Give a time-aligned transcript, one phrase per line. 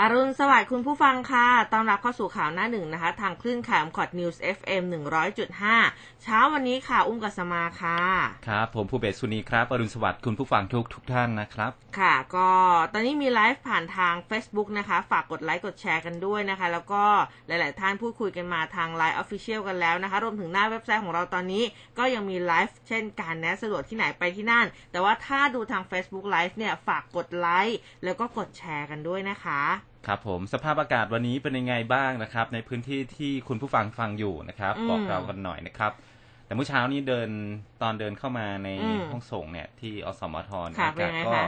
[0.00, 4.82] อรุณสวัสดิ์คุณผู้ฟังค่ะต้อนรับเข้าสู่ข่าวหน้าหนึ่งนะคะ ทางคลื่นข่าวคอดนิวส์ FM
[5.52, 8.00] 100.5 เช้าวันนี้ค่ะ อุ้มกัสมาค่ะ
[8.48, 12.50] ครับ ผมภูเบศสุนีครับ อรุณสวัสดิ์คุณผู้ฟังทุกทุกท่านนะครับ ค่ะ ก็
[12.92, 17.02] ตอนนี้มีไลฟ์ผ่านทาง Facebook นะคะ ฝากกดไลค์กดแชร์กันด้วยนะคะ แล้วก็
[17.46, 21.64] หลาย ๆ ท่านพูดคุยกันมาทาง Line Official กันแล้วนะคะ รวมถึงหน้าเว็บไซต์ของเราตอนนี้
[21.98, 29.62] ก็ยังมีไลฟ์เช่นกันนะสะดวกที่ไหนไปที่นั่น แต่ว่าถ้าดูทาง Facebook Live เนี่ยฝากกดไลค์แล้วก็กดแชร์กันด้วยนะคะ
[30.06, 35.92] ครับผมสภาพอากาศวันนี้เป็นยังไงบ้างนะครับ ในพื้นที่ที่คุณผู้ฟังฟังอยู่นะครับอืมบอกเรากันหน่อยนะครับ
[36.46, 37.28] แต่เมื่อเช้านี้เดิน
[37.82, 41.46] ตอนเดินเข้ามาในอืมห้องส่งเนี่ยที่อสมทเนี่ยค่ะอากาศเป็นไงก็คะ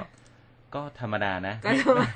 [0.75, 2.09] ก็ธรรมดานะก็ไม่ถือว่า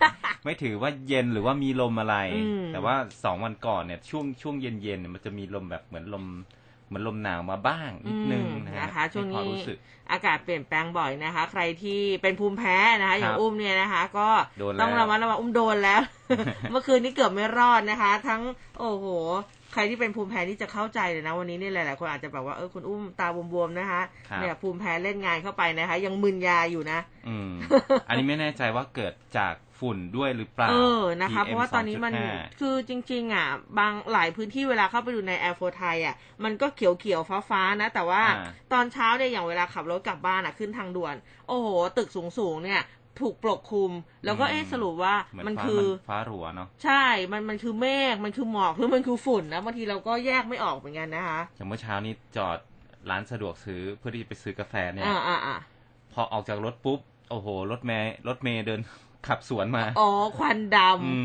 [0.44, 6.24] ไม่ถือว่าเย็นหรือว่ามีลมอะไรอืมแต่ว่าสองวันก่อนเนี่ยช่วงช่วงเย็นๆเนี่ยมันจะมีลมแบบเหมือนลม
[6.92, 9.78] เหมือนลมหนาวมาบ้างนิดนึงอืมนะนะคะช่วงให้ความนี้รู้สึก
[10.12, 16.00] อากาศเปลี่ยนแปลงบ่อยนะคะ ใครที่เป็นภูมิแพ้นะคะ อย่างครับอุ้มเนี่ยนะคะ ก็โดนแล้วต้องระมัดระวังอุ้มโดนแล้ว
[16.70, 18.40] เมื่อคืนนี้เกือบไม่รอดนะคะ ทั้ง
[18.78, 19.06] โอ้โห
[19.72, 27.50] ใครที่เป็นภูมิแพ้นี่จะเข้าใจเลยนะวันนี้เนี่ยหลายๆคนอาจจะแบบว่าเออคุณอุ้มตาบวมๆนะคะครับเนี่ยภูมิแพ้เล่นงานเข้าไปนะคะ ยังมึนยาอยู่นะ อืม
[28.08, 33.46] อันนี้ไม่แน่ใจว่าเกิดจาก ฝุ่นด้วยหรือเปล่า เออนะคะ PM เพราะว่าตอนนี้มัน2.5คือจริง ๆ อะ
[33.78, 41.14] บางหลายพื้นที่เวลาเข้าไปดูในแอร์โฟไทยอะ มันก็เขียวเขียวฟ้าฟ้าๆนะ แต่ว่าอ่าตอนเช้าเนี่ยอย่างเวลาขับรถกลับบ้านอะขึ้นทางด่วน
[41.48, 42.82] โอ้โห ตึกสูงๆเนี่ย
[43.20, 43.92] ถูกปกคลุม
[44.24, 52.58] แล้วก็เอ๊ะสรุปว่าเหมือนมันฟ้าคือฟ้าหลัวเนาะใช่ มันมันคือเมฆมันคือหมอกหรือมันคือฝุ่นนะบางทีเราก็แยกไม่ออกเหมือนกันนะคะอย่างเมื่อเช้านี้จอด
[53.10, 55.56] ร้านสะดวกซื้อเพื่อที่จะไปซื้อกาแฟเนี่ยอ่าอ่าอ่า
[56.12, 58.80] พอออกจากรถปุ๊บ โอ้โห รถเมย์รถเมย์เดิน
[59.28, 61.16] ขับสวนมา อ๋อ ควันดำอื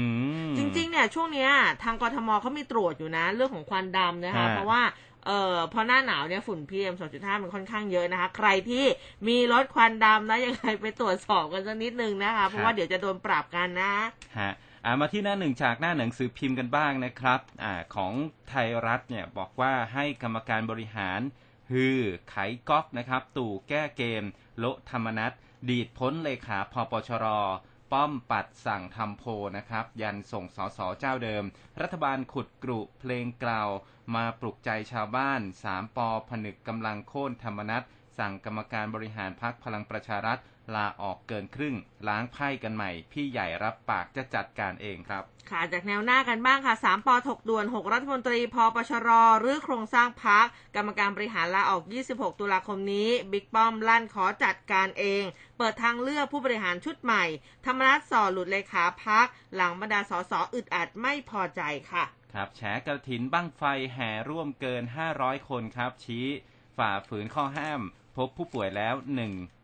[0.50, 1.52] มจริง ๆ เนี่ย ช่วงเนี้ย
[1.84, 4.82] ทางกทมเขามีตรวจอยู่นะ เรื่องของควันดำนะคะฮะเพราะว่า
[5.26, 8.86] เอ่อพอหน้าหนาวเนี่ยฝุ่น PM 2.5 มันค่อนข้างเยอะนะคะ ใครที่
[9.28, 13.94] มีรถควันดำนะยังไงไปตรวจสอบกันสักนิดนึงนะคะ เพราะว่าเดี๋ยวจะโดนปรับกันนะ
[14.40, 14.52] ฮะ
[14.86, 18.14] อ่ามาที่หน้าหนึ่งจากหน้าหนังสือพิมพ์กันบ้างนะครับอ่าของ
[18.50, 21.20] ไทยรัฐเนี่ยบอกว่าให้กรรมการบริหาร
[21.72, 22.36] ฮือไข
[22.70, 24.24] ก๊อกนะครับ ตู่แก้เกม
[24.60, 25.32] โละธรรมนัต
[25.70, 27.26] ดีดพ้นเลขาพปชร
[27.92, 29.24] ป้อมปัดสั่งทำโพ
[29.58, 31.44] นะครับ ยันส่งสอสอเจ้าเดิม
[31.82, 33.70] รัฐบาลขุดกรุเพลงกล่าว
[34.16, 37.84] มาปลุกใจชาวบ้านสามปอผนึกกำลังโค่นธรรมนัต
[38.18, 40.40] สั่งกรรมการบริหารพักพลังประชารัฐ
[40.76, 41.76] ลาออกเกินครึ่ง
[42.08, 50.46] ล้างไพ่กันใหม่ พี่ใหญ่รับปากจะจัดการเองครับ ค่ะจากแนวหน้ากันบ้างค่ะ 3ปอถกด่วน 6 รัฐมนตรีพปชรหรือโครงสร้างพัก
[50.76, 55.24] กรรมการบริหารลาออก 26 ตุลาคมนี้บิ๊กป้อมลั่นขอจัดการเอง
[55.58, 57.24] เปิดทางเลือกผู้บริหารชุดใหม่
[57.66, 61.62] ธรรมนัฐส่อหลุดเลขาพักหลังบรรดาสสอึดอัดไม่พอใจ
[61.92, 63.64] ค่ะ ครับแฉกระถินบั้งไฟ
[63.94, 64.84] แห่ร่วมเกิน
[65.16, 66.26] 500 คนครับชี้
[66.78, 67.82] ฝ่าฝืนข้อห้าม
[68.18, 69.57] พบผู้ป่วยแล้ว1ติด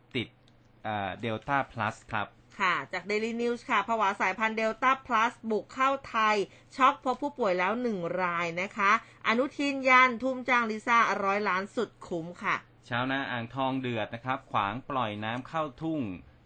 [1.21, 2.27] เดลต้าพลัสครับ
[2.59, 6.35] ค่ะจาก Daily News ค่ะภาวะสายพันธุ์เดลต้าพลัสบุกเข้าไทย
[6.75, 8.91] ช็อกพบผู้ป่วยแล้วหนึ่งรายนะคะ
[9.27, 12.55] อนุทินยันทุ่มจ้างลิซ่าร้อยล้านสุดคุ้มค่ะ
[12.89, 16.01] ชาวนาอ่างทองเดือดนะครับ ขวางปล่อยน้ำเข้าทุ่ง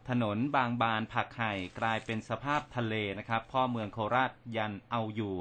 [0.10, 5.36] ถนนบางบานผักไห่กลายเป็นสภาพทะเลนะครับ พ่อเมืองโคราชยันเอาอยู่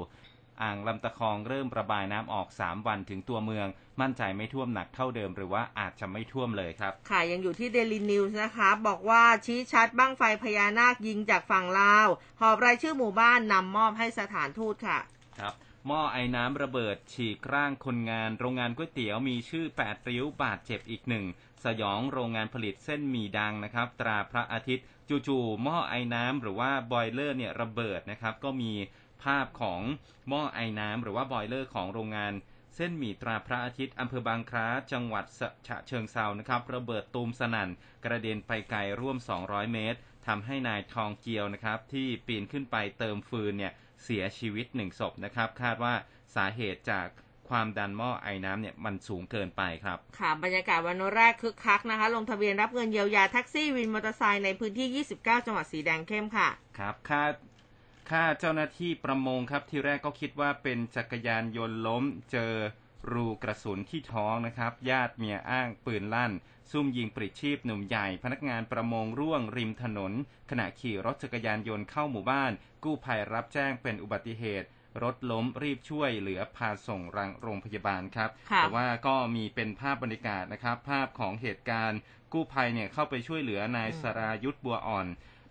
[0.63, 3.67] อ่างลำตะคองเริ่มระบายน้ำออก 3 วันถึงตัวเมือง
[4.01, 12.07] มั่นใจไม่ท่วมหนักเท่าเดิม หรือว่าอาจจะไม่ท่วมเลยครับ ค่ะยังอยู่ที่ Daily News นะคะ บอกว่าชี้ชัดบั้งไฟพญานาคยิงจากฝั่งลาว
[12.41, 14.99] หอบรายชื่อหมู่บ้านนำมอบให้สถานทูตค่ะ
[15.39, 15.53] ครับ
[15.87, 21.25] หม้อไอ้น้ำระเบิดฉีกร่างคนงาน โรงงานก๋วยเตี๋ยวมีชื่อแปดริ้วบาดเจ็บอีกหนึ่ง
[21.65, 24.85] สยองโรงงานผลิตเส้นหมี่ดังนะครับ ตราพระอาทิตย์
[25.27, 28.71] จู่ๆหม้อไอ้น้ำหรือว่าบอยเลอร์เนี่ยระเบิดนะครับ ก็มี
[29.23, 29.81] ภาพของ
[30.27, 32.33] หม้อไอ้น้ำหรือว่า boiler ของโรงงาน
[32.75, 35.25] เส้นหมี่ตราพระอาทิตย์อำเภอบางคล้าจังหวัด
[35.67, 37.69] ฉะเชิงเซานะครับ ระเบิดตูมสนั่น
[38.05, 43.73] กระเด็นไปไกลร่วม 200 เมตรทำให้นายทองเกียวนะครับ ที่ปีนขึ้นไปเติมฟืนเนี่ย
[44.03, 45.93] เสียชีวิตหนึ่งศพนะครับ คาดว่า
[46.35, 47.07] สาเหตุจาก
[47.49, 56.49] ความดันหม้อไอ้น้ำเนี่ยมันสูงเกินไปครับ ค่ะ บรรยากาศวันแรกคึกคักนะคะ ลงทะเบียนรับเงินเยียวยาแท็กซี่วินมอเตอร์ไซค์ในพื้นที่ 29 จังหวัดสีแดงเข้มค่ะ
[56.79, 57.23] ครับค่า
[58.11, 62.53] ค่าเจ้าหน้าที่ประมงครับ ที่แรกก็คิดว่าเป็นจักรยานยนต์ล้มเจอ
[63.11, 66.31] รูกระสุนที่ท้องนะครับ ญาติเมียอ้างปืนลั่น
[66.71, 70.13] ซุ่มยิงปลิดชีพหนุ่มใหญ่ พนักงานประมงร่วงริมถนน
[70.49, 72.51] ขณะขี่รถจักรยานยนต์เข้าหมู่บ้าน
[72.83, 74.67] กู้ภัยรับแจ้งเป็นอุบัติเหตุ
[75.03, 81.99] รถล้มรีบช่วยเหลือพาส่งรังโรงพยาบาลครับค่ะแต่ว่าก็มีเป็นภาพบรรยากาศนะครับ ภาพของเหตุการณ์
[82.33, 85.07] กู้ภัยเนี่ยเข้าไปช่วยเหลือนายสรายุทธบัวอ่อน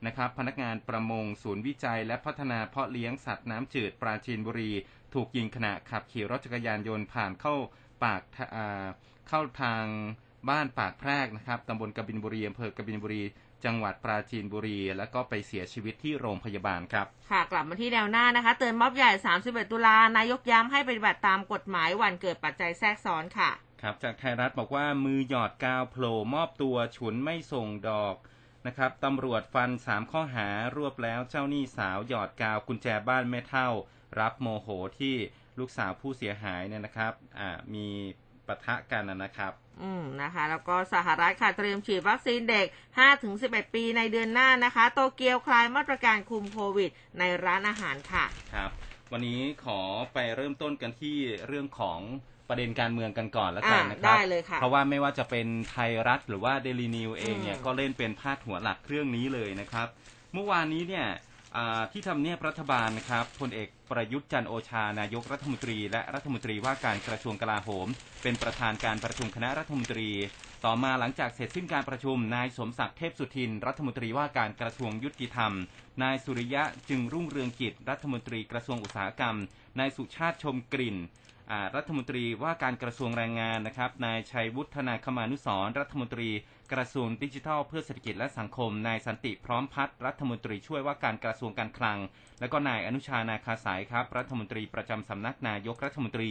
[0.07, 4.73] นะครับ พนักงานประมงศูนย์วิจัย และพัฒนาเพาะเลี้ยงสัตว์น้ำจืดปราจีนบุรี
[5.15, 7.55] ถูกยิงขณะขับขี่รถจักรยานยนต์ผ่านเข้า
[8.05, 8.87] ปากทะอ่า
[9.29, 9.85] เข้าทาง
[10.49, 13.23] บ้านปากแพรกนะครับตำบลกบินบุรีอำเภอกบินบุรี
[13.65, 19.11] จังหวัดปราจีนบุรี แล้วก็ไปเสียชีวิตที่โรงพยาบาลครับ ค่ะ กลับมาที่แนวหน้านะคะ เตือนม็อบใหญ่
[19.43, 23.51] 31 ตุลานายกย้ำให้ปฏิบัติตามกฎหมายวันเกิดปัจจัยแทรกซ้อนค่ะ
[23.83, 28.15] ครับ จากไทยรัฐบอกว่ามือหยอดกาวโผล่มอบตัวฉุนไม่ส่งดอก
[28.67, 33.69] นะครับตำรวจฟัน 3 ข้อหารวบแล้วเจ้าหนี้สาวหยอดกาวกุญแจบ้านแม่เท่า
[34.21, 34.69] รับโมโห
[35.01, 35.17] ที่
[35.59, 37.87] ลูกสาวผู้เสียหายเนี่ยนะครับอ่ามี
[38.47, 39.53] ปะทะกันนะนะครับ
[39.83, 42.67] อืมนะคะ แล้วก็สหรัฐค่ะเตรียมฉีดวัคซีนเด็ก
[43.21, 48.25] 5-11 ปีในเดือนหน้านะคะ โตเกียวคลายมาตรการคุมโควิด ในร้านอาหารค่ะ
[48.55, 48.71] ครับ
[49.13, 49.81] วันนี้ขอ
[50.15, 52.01] ไปเริ่มต้นกันที่เรื่องของ
[52.49, 59.89] ประเด็นการเมืองกันก่อนแล้วกันอ่านะครับได้เลยค่ะเพราะว่าไม่ว่าจะเป็นไทยรัฐหรือว่าเดลีนิวเองเนี่ยอืมก็เล่นเป็นพาดหัวหลักเรื่องนี้เลยนะครับ
[60.33, 61.07] เมื่อวานนี้เนี่ย
[61.57, 67.87] อ่าที่ทำเนียบรัฐบาลนะครับพลเอกประยุทธ์จันทร์โอชานายกรัฐมนตรี และรัฐมนตรีว่าการกระทรวงกลาโหม
[68.23, 70.11] เป็นประธานการประชุมคณะรัฐมนตรี
[70.65, 75.53] ต่อมาหลังจากเสร็จสิ้นการประชุมนายสมศักดิ์เทพสุทิน รัฐมนตรีว่าการกระทรวงยุติธรรม
[76.03, 79.37] นายสุริยะจึงรุ่งเรืองกิจรัฐมนตรีกระทรวงอุตสาหกรรม
[79.79, 81.26] นายสุชาติชมกลิ่นอ่า
[81.77, 86.31] รัฐมนตรีว่าการกระทรวงแรงงานนะครับ นายชัยวุฒนาคมานุสรรัฐมนตรี
[86.73, 91.99] กระทรวงดิจิทัลเพื่อเศรษฐกิจและสังคม นายสันติพร้อมพัฒน์รัฐมนตรีช่วยว่าการกระทรวงการคลัง
[92.41, 96.31] และก็นายอนุชานาคาสายครับ รัฐมนตรีประจำสำนักนายกรัฐมนตรี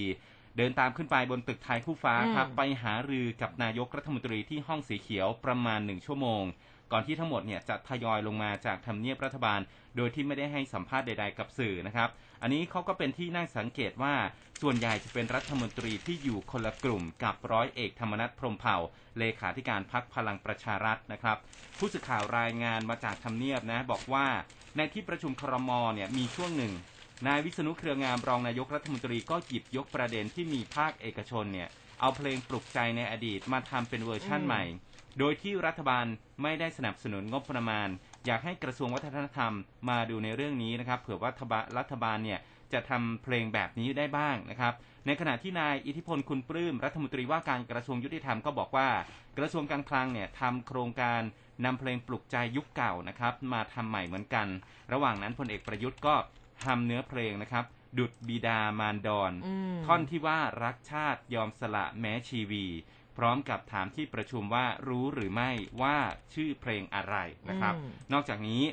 [0.58, 6.44] เดินตามขึ้นไปบนตึกไทยคู่ฟ้าครับไปหารือกับนายกรัฐมนตรีที่ห้องสีเขียวประมาณหนึ่งชั่วโมง
[6.92, 9.60] ก่อนที่ทั้งหมดเนี่ยจะทยอยลงมาจากทำเนียบรัฐบาล
[9.96, 12.10] โดยที่ไม่ได้ให้สัมภาษณ์ใด ๆ กับสื่อนะครับ
[12.42, 14.16] อันนี้เขาก็เป็นที่น่าสังเกตว่า
[14.62, 18.78] ส่วนใหญ่จะเป็นรัฐมนตรีที่อยู่คนละกลุ่มกับร้อยเอกธรรมนัฐพรมเผ่า
[19.18, 21.38] เลขาธิการพักพลังประชารัฐนะครับ
[21.78, 24.28] ผู้สื่อข่าวรายงานมาจากทำเนียบนะบอกว่า
[24.78, 26.74] ในที่ประชุมครมเนี่ยมีช่วงหนึ่ง
[27.28, 31.70] นายวิษณุเครืองามรองนายกรัฐมนตรีก็หยิบยกประเด็นที่มีภาคเอกชนเนี่ย
[32.00, 34.64] เอาเพลงปลุกใจในอดีตมาทำเป็นเวอร์ชั่นใหม่
[35.20, 36.06] โดยที่รัฐบาล
[36.42, 37.88] ไม่ได้สนับสนุนงบประมาณ
[38.26, 39.54] อยากให้กระทรวงวัฒนธรรม
[39.90, 41.32] มาดูในเรื่องนี้นะครับเผื่อว่า
[41.78, 42.40] รัฐบาลเนี่ย
[42.76, 44.74] จะทำเพลงแบบนี้ได้บ้างนะครับ
[45.06, 48.90] ในขณะที่นายอิทธิพลคุณปลื้มรัฐมนตรีว่าการกระทรวงยุติธรรมก็บอกว่า
[49.38, 51.22] กระทรวงการคลังเนี่ยทำโครงการ
[51.66, 54.48] นำเพลงปลุกใจยุคเก่านะครับ มาทำใหม่เหมือนกัน
[54.94, 56.16] ระหว่างนั้นพลเอกประยุทธ์ก็
[56.66, 57.66] ทำเนื้อเพลงนะครับ
[57.98, 62.66] ดุดบิดามารดอนอืมท่อนที่ว่ารักชาติยอมสละแม้ชีวี
[63.18, 65.52] พร้อมกับถามที่ประชุมว่ารู้หรือไม่
[65.82, 65.98] ว่า
[66.34, 67.16] ชื่อเพลงอะไร
[67.50, 68.64] นะครับอืมนอกจากนี้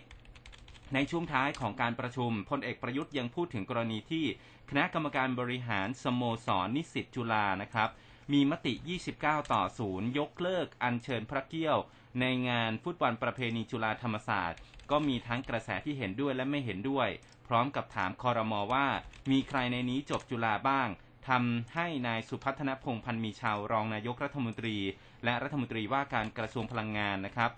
[0.95, 4.25] ในช่วงท้ายของการประชุมพลเอกประยุทธ์ยังพูดถึงกรณีที่
[4.71, 7.89] คณะกรรมการบริหารสโมสรนิสิตจุฬานะครับ
[8.33, 8.75] มีมติ
[9.13, 11.79] 29 ต่อ 0 ยกเลิกอัญเชิญพระเกี้ยว
[12.21, 14.59] ในงานฟุตบอลประเพณีจุฬาธรรมศาสตร์
[14.91, 17.09] ก็มีทั้งกระแสที่เห็นด้วยและไม่เห็นด้วย
[17.47, 18.87] พร้อมกับถามคอรมอว่า
[19.31, 20.89] มีใครในนี้จบจุฬาบ้าง
[21.29, 24.77] ทำให้นายสุพัฒนพงษ์พันธ์มีชาวรองนายกรัฐมนตรี
[25.25, 27.51] และรัฐมนตรีว่าการกระทรวงพลังงานนะครับ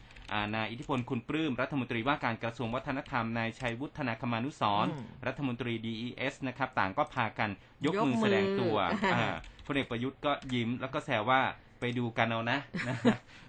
[0.55, 7.51] นายอิทธิพลคุณปลื้มรัฐมนตรีว่าการกระทรวงวัฒนธรรมนายชัยวุฒนาคมานุสรณ์อืมรัฐมนตรี DES นะครับต่างก็พากัน
[7.85, 8.77] ยกยกมือมือแสดงตัว
[9.15, 9.35] อ่า
[9.67, 11.41] พลเอกประยุทธ์ก็ยิ้มแล้วก็แซวว่า
[11.81, 12.97] ไปดูกันเอานะนะ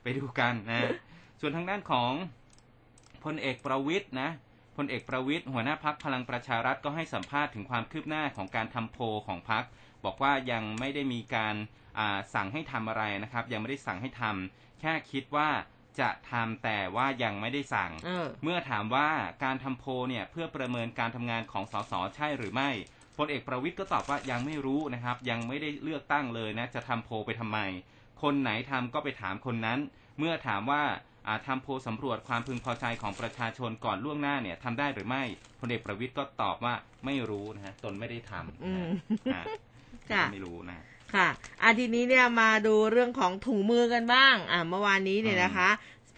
[0.03, 0.91] ไปดูกันนะ
[1.39, 2.11] ส่วนทางด้านของ
[3.25, 4.29] พลเอกประวิทย์นะ
[4.77, 9.63] พลเอกประวิทย์หัวหน้าพักพลังประชารัฐก็ให้สัมภาษณ์ถึงความคืบหน้าของการทำโพลของพัก
[10.05, 11.55] บอกว่ายังไม่ได้มีการ
[11.99, 15.49] อ่าสั่งให้ทำอะไรนะครับ ยังไม่ได้สั่งให้ทำแค่คิดว่า
[15.99, 19.09] จะทำแต่ว่ายังไม่ได้สั่งเออเมื่อถามว่า
[19.43, 22.69] การทำโพลเนี่ยเพื่อประเมินการทำงานของสสใช่หรือไม่
[23.17, 27.59] พลเอกประวิทย์ก็ตอบว่ายังไม่รู้นะครับ ยังไม่ได้เลือกตั้งเลยนะ จะทำโพลไปทำไม
[28.21, 29.79] คนไหนทำก็ไปถามคนนั้น
[30.19, 30.83] เมื่อถามว่า
[31.27, 35.23] อ่าทำโพลสำรวจความพึงพอใจของประชาชนก่อนล่วงหน้าเนี่ยทำได้หรือไม่
[35.59, 36.73] พลเอกประวิทย์ก็ตอบว่า
[37.05, 38.87] ไม่รู้นะฮะตนไม่ได้ทำอืนะม
[39.35, 39.45] ฮะ
[40.11, 40.83] ค่ะไม่รู้นะ
[41.13, 41.27] ค่ะ
[41.63, 45.69] อาทีนี้เนี่ยมาดูเรื่องของถุงมือกันบ้าง อ่าเมื่อวานนี้เนี่ยนะคะ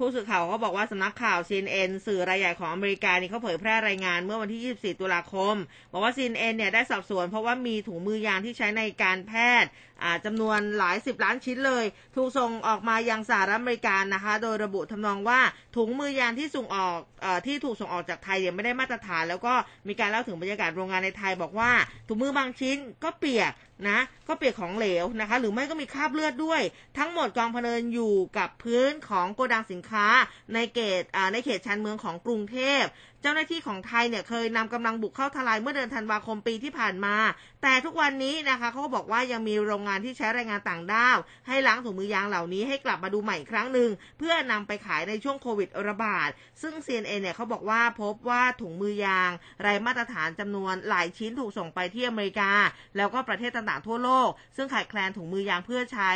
[0.01, 5.56] ผู้สื่อข่าวก็บอกว่าสำนักข่าว CNN สื่อรายใหญ่ของอเมริกานี่เขาเผยแพร่รายงานเมื่อวันที่ 24 ตุลาคม
[5.91, 9.70] บอกว่า CNN เนี่ยได้สอบสวนเพราะว่ามีถุงมือยางที่ใช้ในการแพทย์
[10.03, 15.39] อ่าจำนวนหลายสิบล้านชิ้นเลย ถูกส่งออกมายังสหรัฐอเมริกานะคะ โดยระบุทำนองว่า
[15.75, 19.53] ถุงมือยางที่ส่งออกอที่ถูกส่งออกจากไทยเนี่ยไม่ได้มาตรฐาน แล้วก็
[19.88, 21.72] มีการเล่าถึงบรรยากาศโรงงานในไทยบอกว่า
[22.08, 23.53] ถุงมือบางชิ้นก็เปียก
[23.88, 26.62] นะก็เปียกของเหลวนะคะ หรือไม่ก็มีคราบเลือดด้วย
[26.98, 30.07] ทั้งหมดกองพเนินอยู่กับพื้นของโกดังสินค้า
[30.53, 31.03] ในเขต
[31.34, 32.84] ในเขตชานเมืองของกรุงเทพ
[33.27, 37.15] จ้าจ้าหน้าที่ของไทยเนี่ยเคยนำกำลังบุกเข้าทลายเมื่อเดือนธันวาคมปีที่ผ่านมา
[37.62, 41.17] แต่ทุกวันนี้นะคะเขาก็บอกว่ายังมีโรงงานที่ใช้แรงงานต่างด้าว
[41.48, 46.29] ให้ล้างถุงมือยางเหล่านี้ให้กลับมาดูใหม่อีกครั้งหนึ่งเพื่อนำไปขายในช่วงโควิดระบาด
[46.62, 49.31] ซึ่ง CNN เนี่ยเขาบอกว่าพบว่าถุงมือยาง
[49.63, 52.51] ไรมาตรฐานจำนวนหลายชิ้นถูกส่งไปที่อเมริกา
[52.98, 56.12] แล้วก็ประเทศต่างๆทั่วโลก ซึ่งขาดแคลนถุงมือยางเพื่อใช้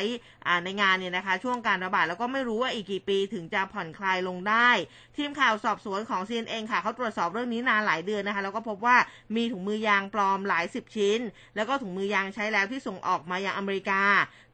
[0.63, 4.70] ในงานเนี่ยนะคะ ช่วงการระบาดแล้วก็ไม่รู้ว่าอีกกี่ปีถึงจะผ่อนคลายลงได้
[5.18, 8.98] ทีมข่าวสอบสวนของ CNN ค่ะเขาตรวจสอบเรื่องนี้นานหลายเดือนนะคะ แล้วก็พบว่า
[9.36, 11.20] มีถุงมือยางปลอมหลายสิบชิ้น
[11.56, 14.01] แล้วก็ถุงมือยางใช้แล้วที่ส่งออกมายังอเมริกา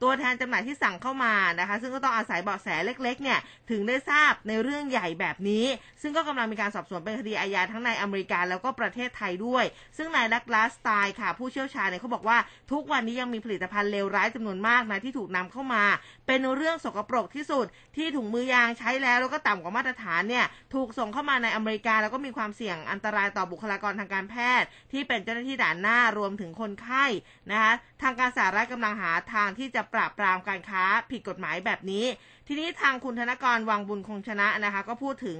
[0.01, 3.39] ตัวแทนจำหน่ายที่สั่งเข้ามานะคะ ซึ่งก็ต้องอาศัยเบาะแสเล็กๆเนี่ย
[3.69, 5.65] ถึงได้ทราบในเรื่องใหญ่แบบนี้
[6.01, 9.65] ซึ่งก็กำลังมีการสอบสวนเป็นคดีอาญาทั้งในอเมริกาแล้วก็ประเทศไทยด้วย
[9.97, 12.37] ซึ่งนายดักลาสไตล์ค่ะ ผู้เชี่ยวชาญเนี่ยเขาบอกว่า
[12.71, 15.83] ทุกวันนี้ยังมีผลิตภัณฑ์เลวร้ายจำนวนมากนะที่ถูกนำเข้ามา
[16.27, 27.05] เป็นเรื่องสกปรกที่สุดที่ถุงมือยางใช้แล้วแล้วก็ต่ำกว่ามาตรฐานเนี่ยถูกส่งเข้ามาในอเมริกา แล้วก็มีความเสี่ยงอันตรายต่อบุคลากรทางการแพทย์ ที่เป็นเจ้าหน้าที่ด่านหน้ารวมถึงคนไข้
[27.51, 32.05] นะคะทางการสหรัฐกำลังหาทางที่จะปราบปรามการค้าผิดกฎหมายแบบนี้
[32.47, 35.39] ทีนี้ทางคุณธนกรวังบุญคงชนะนะคะ ก็พูดถึง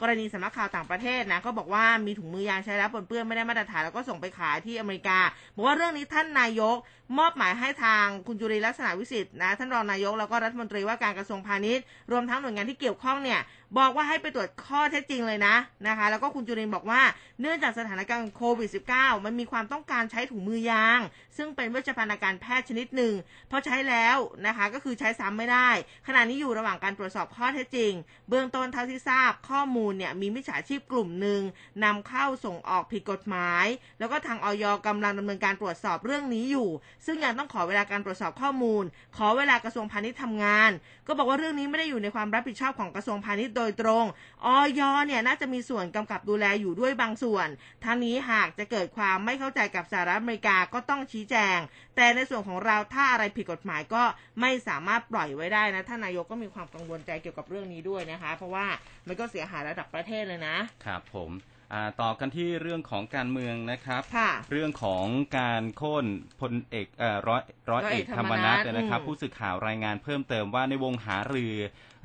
[0.00, 5.18] กรณีสำนักข่าวต่างประเทศนะก็บอกว่ามีถุงมือยางใช้แล้วปนเปื้อนไม่ได้มาตรฐานแล้วก็ส่งไปขายที่อเมริกา
[5.54, 6.76] บอกว่าเรื่องนี้ท่านนายก
[7.18, 13.40] มอบหมายให้ทางคุณจุริลักษณะวิสิทธิ์นะท่านรองนายกแล้วก็รัฐมนตรีว่าการกระทรวงพาณิชย์รวมทั้งหน่วยงานที่เกี่ยวข้องเนี่ย
[13.78, 15.56] บอกว่าให้ไปตรวจข้อเท็จจริงเลยนะ
[15.88, 17.02] นะคะ แล้วก็คุณจุรินบอกว่า
[17.40, 21.00] เนื่องจากสถานการณ์โควิด -19 มันมีความต้องการใช้ถุงมือยาง
[21.36, 23.14] ซึ่งเป็นเวชภัณฑ์การแพทย์ชนิดหนึ่ง
[23.50, 25.68] พอใช้แล้วนะคะก็คือใช้ซ้ำไม่ได้
[26.06, 27.92] ขณะนี้อยู่ระหว่างการตรวจสอบข้อเท็จจริง
[28.28, 31.40] เบื้องต้นเท่าที่ทราบข้อมูลเนี่ยมีมิจฉาชีพกลุ่มหนึ่ง
[31.84, 33.66] นำเข้าส่งออกผิดกฎหมาย
[33.98, 36.68] แล้วก็ทางออยกำลังดำเนินการตรวจสอบเรื่องนี้อยู่
[37.06, 38.84] ซึ่งยังต้องขอเวลาการตรวจสอบข้อมูล
[39.16, 40.70] ขอเวลากระทรวงพาณิชย์ทำงาน
[41.06, 44.04] ก็บอกว่าเรื่องนี้ไม่ได้อยู่ในความรับผิดชอบของกระทรวงพาณิชย์โดยตรง
[44.46, 47.48] ออยเนี่ยน่าจะมีส่วนกำกับดูแลอยู่ด้วยบางส่วน
[47.84, 51.58] ทั้งนี้หากจะเกิดความไม่เข้าใจกับสหรัฐอเมริกาก็ต้องชี้แจง
[51.96, 54.02] แต่ในส่วนของเราถ้าอะไรผิดกฎหมายก็
[54.40, 58.66] ไม่สามารถปล่อยไว้ได้นะท่านนายกก็มีความกังวลใจเกี่ยวกับเรื่องนี้ด้วยนะคะ เพราะว่า
[59.06, 61.30] มันก็เสียหายระดับประเทศเลยนะครับผม
[62.02, 65.04] ต่อกันที่เรื่องของการเมืองนะครับค่ะเรื่องของ
[65.38, 66.06] การโค่น
[66.40, 71.54] พลเอกเอ่อร้อยร้อยร้อยเอเอกกธรรมนัฐธรรมนัสนะครับอืมผู้สื่อข่าวรายงานเพิ่มเติมว่าในวงหารือ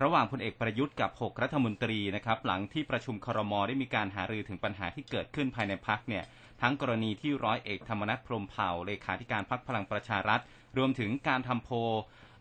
[0.03, 6.23] ระหว่างพลเอกประยุทธ์กับ 6 รัฐมนตรีนะครับ หลังที่ประชุมครมได้มีการหารือถึงปัญหาที่เกิดขึ้นภายในพักเนี่ย
[6.61, 10.41] ทั้งกรณีที่ร้อยเอกธรรมนัฐพรหมเผ่าเลขาธิการพักพลังประชารัฐ
[10.77, 11.75] รวมถึงการทำโพล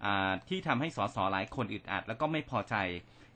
[0.04, 2.74] อ่าที่ทำให้สสหลายคนอึดอัด แล้วก็ไม่พอใจ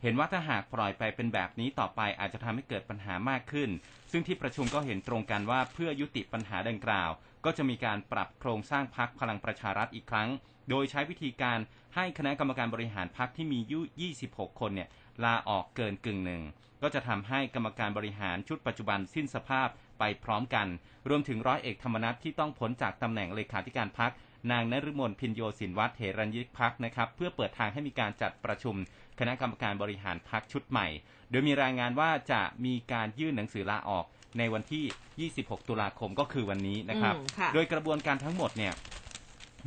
[0.03, 3.71] เห็นว่าถ้าหากปล่อยไปเป็นแบบนี้ต่อไปอาจจะทำให้เกิดปัญหามากขึ้น
[4.11, 7.11] ซึ่งที่ประชุมก็เห็นตรงกันว่าเพื่อยุติปัญหาดังกล่าว
[7.45, 10.29] ก็จะมีการปรับโครงสร้างพักพลังประชารัฐอีกครั้ง
[10.71, 11.59] โดยใช้วิธีการ
[11.95, 13.81] ให้คณะกรรมการบริหารพักที่มีอายุ
[14.21, 14.89] 26 คนเนี่ย
[15.25, 16.43] ลาออกเกินกึ่งหนึ่ง
[16.83, 20.67] ก็จะทำให้กรรมการบริหารชุดปัจจุบันสิ้นสภาพไปพร้อมกัน
[21.09, 24.13] รวมถึงร้อยเอกธรรมนัฐที่ต้องพ้นจากตำแหน่งเลขาธิการพัก
[24.51, 28.77] นางนฤมลพินโยสินวัฒน์เถรัญยิกพักนะครับ เพื่อเปิดทางให้มีการจัดประชุม
[29.19, 30.87] คณะกรรมการบริหารพักชุดใหม่
[31.31, 34.05] โดยมีรายงานว่าจะมีการยื่นหนังสือลาออก
[34.39, 38.73] ในวันที่ 26 ตุลาคมก็คือวันนี้นะครับอืมค่ะโดยกระบวนการทั้งหมดเนี่ย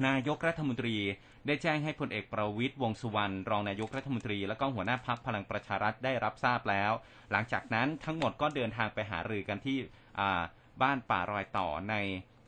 [0.08, 0.96] นายกรัฐมนตรี
[1.48, 6.92] ได้แจ้งให้พลเอกประวิตยวงษ์สุวรรณรองนายกรัฐมนตรี และก็หัวหน้าพักพลังประชารัฐได้รับทราบแล้ว
[7.32, 9.78] หลังจากนั้นทั้งหมดก็เดินทางไปหารือกันที่
[10.20, 10.42] อ่า
[10.82, 11.96] บ้านป่ารอยต่อใน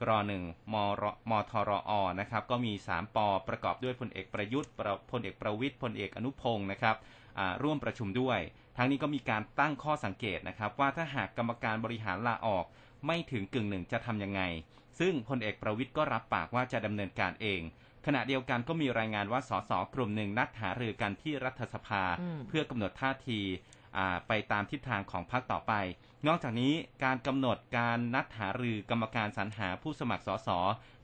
[0.08, 0.44] รหนึ่ง
[0.74, 6.96] มรมทรอนะครับ ก็มี 3ปอประกอบด้วยพลเอกประยุทธ์ประพลเอกประวิตยพลเอกอนุพงศ์นะครับ
[7.40, 8.40] อ่าร่วมประชุมด้วย
[8.78, 12.66] ทั้งนี้ก็มีการตั้งข้อสังเกตนะครับ ว่าถ้าหากกรรมการบริหารลาออก
[13.06, 14.42] ไม่ถึงกึ่งหนึ่งจะทำยังไง
[15.00, 17.62] ซึ่งพลเอกประวิทย์ก็รับปากว่าจะดำเนินการเอง
[18.06, 23.40] ขณะเดียวกันก็มีรายงานว่าสสกลุ่มหนึ่งนัดหารือกันที่รัฐสภาอืมเพื่อกำหนดท่าที
[23.98, 25.74] อ่าไปตามทิศทางของพรรคต่อไป
[26.28, 26.74] นอกจากนี้
[27.04, 30.50] การกำหนดการนัดหารือกรรมการสรรหาผู้สมัครสส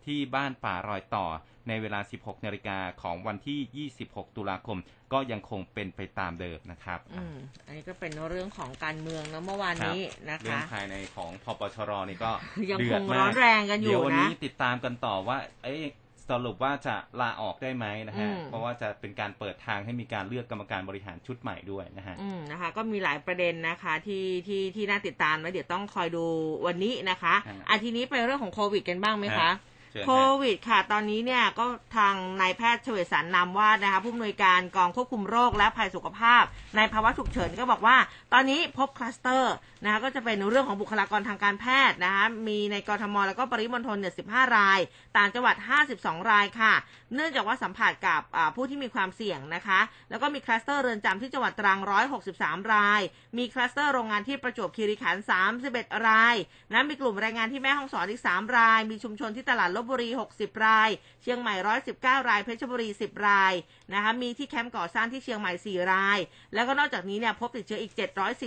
[0.06, 1.26] ที่บ้านป่ารอยต่อ
[1.68, 4.80] ในเวลา 16 นาฬิกาของวันที่ 26 ตุลาคม
[5.14, 12.32] ก็ยังคงเป็นไปตามเดิมนะครับอืมอันนี้ก็เป็นเรื่องของการเมืองนะเมื่อวานนี้นะเรื่องคะภายในของพปชรนี่ก็
[12.72, 15.84] ยังเดืคอดงมากร้อนแรงกันอยู่เดี๋ยววันนะนี้ติดตามกันต่อว่า เอ๊ะ
[16.30, 26.26] สรุปว่าจะลาออกได้ไหมนะฮะอืมเพราะว่าจะเป็นการเปิดทางให้มีการเลือกกรรมการบริหารชุดใหม่ด้วยนะฮะอืมนะคะ ก็มีหลายประเด็นนะคะที่ที่ที่น่าติดตามแล้วเดี๋ยวต้องคอยดู
[26.68, 29.54] วันนี้นะคะอ่าอะทีนี้ไปเรื่องของโควิดกันบ้างไหมคะฮะ
[29.92, 31.66] เชิญชิญโควิดฮะค่ะ ตอนนี้เนี่ยก็
[31.98, 36.44] ทางนายแพทย์เฉวตสรรนามวาทนะคะผู้อำนวยการกองควบคุมโรคและภัยสุขภาพ
[36.78, 37.98] ในภาวะฉุกเฉินก็บอกว่า
[38.34, 44.80] ตอนนี้พบคลัสเตอร์นะคะก็จะเป็นเรื่องของบุคลากรทางการแพทย์นะคะมีในกรทมแล้วก็ปริมณฑลเนี่ย15 ราย
[45.18, 45.56] ต่างจังหวัด
[45.94, 46.74] 52 รายค่ะ
[47.16, 48.22] เนื่องจากว่าสัมผัสกับ
[48.56, 49.80] ผู้ที่มีความเสี่ยงนะคะ
[50.10, 51.80] แล้วก็มีคลัสเตอร์เรือนจำที่จังหวัดตรัง
[52.26, 53.02] 163 ราย
[53.38, 55.24] มีคลัสเตอร์โรงงานที่ประจวบคีรีขันธ์
[55.66, 56.36] 31 ราย
[56.72, 60.90] นะมีกลุ่มแรงงานที่แม่ฮ่องสอนอีก 3 ราย มีชุมชนที่ตลาดลพบุรี 60 ราย
[61.22, 61.56] เชียงใหม่
[61.94, 63.54] 119 ราย เพชรบุรี 10 ราย
[63.94, 66.20] นะคะมีที่แคมป์ก่อสร้างที่เชียงใหม่ 4 ราย
[66.54, 67.94] แล้วก็นอกจากนี้เนี่ยพบติดเชื้ออีก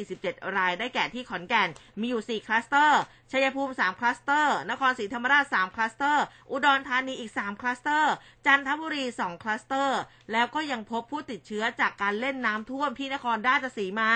[0.00, 1.68] 747 ราย ได้แก่ที่ขอนแก่น
[2.00, 3.00] มีอยู่ 4 คลัสเตอร์
[3.32, 8.12] ชัยภูมิ 3 คลัสเตอร์ นครศรีธรรมราช 3 คลัสเตอร์ อุดรธานีอีก 3 คลัสเตอร์
[8.46, 10.00] จันทบุรี 2 คลัสเตอร์
[10.32, 14.10] แล้วก็ยังพบผู้ติดเชื้อจากการเล่นน้ำท่วมที่นครราชสีมา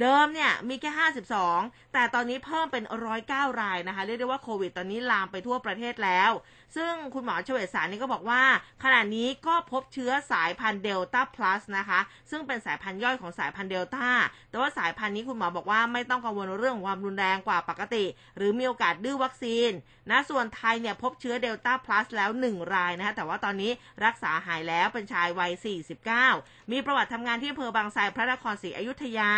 [0.00, 0.90] เดิมเนี่ยมีแค่
[1.42, 2.84] 52 แต่ตอนนี้เพิ่มเป็น
[3.22, 6.30] 109 รายนะคะ เรียกได้ว่าโควิดตอนนี้ลามไปทั่วประเทศแล้ว
[6.76, 8.42] ซึ่งคุณหมอเฉวศสารนี่ก็บอกว่า
[8.84, 14.06] ขณะนี้ก็พบเชื้อสายพันธุ์เดลต้าพลัสนะคะ ซึ่งเป็นสายพันธุ์ย่อยของสายพันธุ์เดลต้า
[14.50, 18.04] แต่ว่าสายพันธุ์นี้คุณหมอบอกว่าไม่ต้องกังวลเรื่องของความรุนแรงกว่าปกติ
[18.36, 19.70] หรือมีโอกาสดื้อวัคซีน
[20.10, 23.70] นะส่วนไทยเนี่ยพบเชื้อเดลต้าพลัสแล้ว 1 รายนะคะแต่ว่าตอนนี้
[24.04, 25.52] รักษาหายแล้วเป็นชายวัย
[26.12, 29.30] 49 มีประวัติทำงานที่อำเภอบางไทรพระนครศรีอยุธยา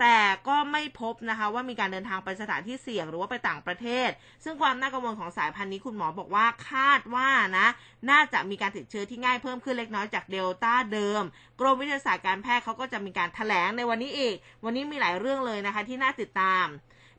[0.00, 4.10] แต่ก็ไม่พบนะคะว่ามีการเดินทางไปสถานที่เสี่ยงหรือว่าไปต่างประเทศ
[4.44, 7.66] ซึ่งความน่ากังวลของสายพันธุ์นี้คุณหมอบอกว่าคาดว่านะ
[8.10, 11.22] น่าจะมีการติดเชื้อที่ง่ายเพิ่มขึ้นเล็กน้อยจากเดลต้าเดิม
[11.60, 16.66] กรมวิทยาศาสตร์การแพทย์เขาก็จะมีการแถลงในวันนี้อีก วันนี้มีหลายเรื่องเลยนะคะที่น่าติดตาม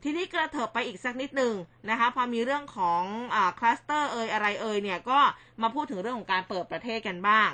[0.04, 1.54] ทีนี้กระเถิบไปอีกสักนิดหนึ่ง
[1.90, 3.04] นะคะพอมีเรื่องของ
[3.36, 5.20] อคลัสเตอร์เอยอะไรเอยเนี่ยก็
[5.62, 7.50] มาพูดถึงเรื่องของการเปิดประเทศกันบ้าง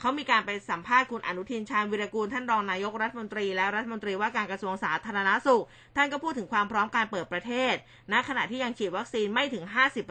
[0.00, 5.64] เขามีการไปสัมภาษณ์คุณอนุทินชาญวีรกูลท่านรองนายกรัฐมนตรีและรัฐมนตรีว่าการกระทรวงสาธารณสุข
[5.96, 7.74] ท่านก็พูดถึงความพร้อมการเปิดประเทศ
[8.12, 9.64] ณขณะที่ยังฉีดวัคซีนไม่ถึง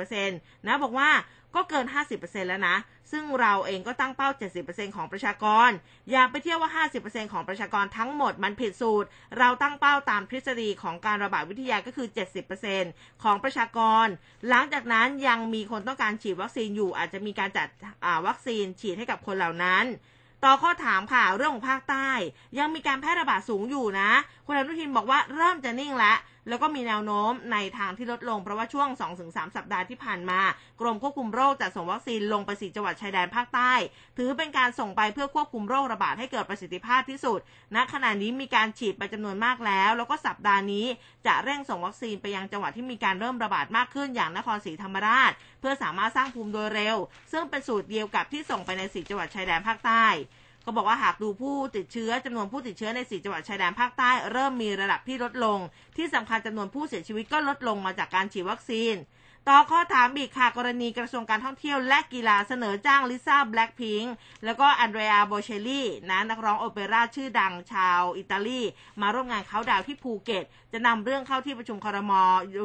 [0.09, 1.09] 50%นะบอกว่า
[1.55, 1.85] ก็เกิน
[2.17, 2.77] 50%แล้วนะ
[3.11, 4.29] ซึ่งเราเองก็ตั้งเป้า
[4.61, 5.69] 70%ของประชากร
[6.11, 9.07] อย่าไปเทียบว่า 50%ของประชากรทั้งหมดมันผิดสูตร
[9.37, 12.07] เราตั้งเป้าตามทฤษฎีของการระบาดวิทยาก็คือ
[12.65, 14.07] 70%ของประชากร
[14.49, 17.67] หลังจากนั้นยังมีคนต้องการฉีดวัคซีนอยู่ อาจจะมีการจัด
[18.27, 19.85] วัคซีนฉีดให้กับคนเหล่านั้น
[20.43, 22.09] ต่อข้อถามค่ะเรื่องของภาคใต้
[22.59, 24.11] ยังมีการแพร่ระบาดสูงอยู่นะ
[24.45, 26.17] คุณอนุทินบอกว่าเริ่มจะนิ่งแล้ว
[26.49, 28.89] แล้วก็มีแนวโน้มในทางที่ลดลงเพราะว่าช่วง
[29.21, 30.41] 2-3 สัปดาห์ที่ผ่านมา
[30.81, 33.73] กรมควบคุมโรคจัดส่งวัคซีนลงไปสีจังหวัดชายแดนภาคใต้
[34.17, 37.39] ถือเป็นการส่งไปเพื่อควบคุมโรคระบาดให้เกิดประสิทธิภาพที่สุด
[37.75, 40.85] ณ ขณะนี้มีการฉีดไปจำนวนมากแล้ว แล้วก็สัปดาห์นี้
[41.27, 46.97] จะเร่งส่งวัคซีนไปยังจังหวัดที่มีการเริ่มระบาดมากขึ้นอย่างนครศรีธรรมราช เพื่อสามารถสร้างภูมิโดยเร็ว
[47.31, 50.05] ซึ่งเป็นสูตรเดียวกับที่ส่งไปในสีจังหวัดชายแดนภาคใต้
[50.65, 55.59] ก็บอกว่าหากดูผู้ติดเชื้อจำนวนผู้ติดเชื้อในสี่จังหวัดชายแดนภาคใต้เริ่มมีระดับที่ลดลง
[55.97, 58.95] ที่สำคัญจำนวนผู้เสียชีวิตก็ลดลงมาจากการฉีดวัคซีน
[59.49, 64.03] ต่อข้อถามอีกค่ะกรณีกระทรวงการท่องเที่ยวและกีฬาเสนอจ้างลิซ่าแบล็กพิง
[64.45, 68.61] แล้วก็อันเดรียโบเชลลีนะนักร้องโอเปร่าชื่อดังชาวอิตาลี
[69.01, 72.21] มาร่วมงานเขาดาวที่ภูเก็ต จะนำเรื่องเข้าที่ประชุมคอรมอ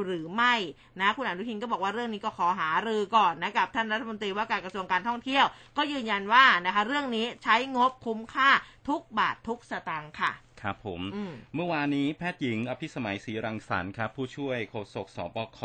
[0.07, 0.55] หรือไม่
[1.01, 5.45] นะคุณอนุทินก็บอกว่าเรื่องนี้ก็ขอหารือก่อนนะกับท่านรัฐมนตรีว่าการกระทรวงการท่องเที่ยว
[5.77, 8.51] ก็ยืนยันว่านะคะเรื่องนี้ใช้งบคุ้มค่า
[8.89, 10.33] ทุกบาททุกสตางค์ค่ะ
[10.63, 15.61] ครับผมอืมเมื่อวานนี้แพทย์หญิงอภิสมัยศรีรังสรรค์ครับผู้ช่วยโฆษกศบค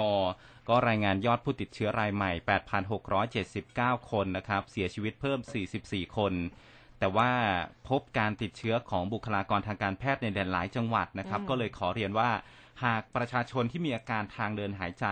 [0.69, 2.31] ก็รายงานยอดผู้ติดเชื้อรายใหม่
[3.21, 5.39] 8,679 คนนะครับ เสียชีวิตเพิ่ม
[5.77, 6.33] 44 คน
[6.99, 7.31] แต่ว่า
[7.89, 12.29] พบการติดเชื้อของบุคลากรทางการแพทย์ในหลายจังหวัดนะครับอืมก็เลยขอเรียนว่า
[12.85, 15.05] หากประชาชนที่มีอาการทางเดินหายใจ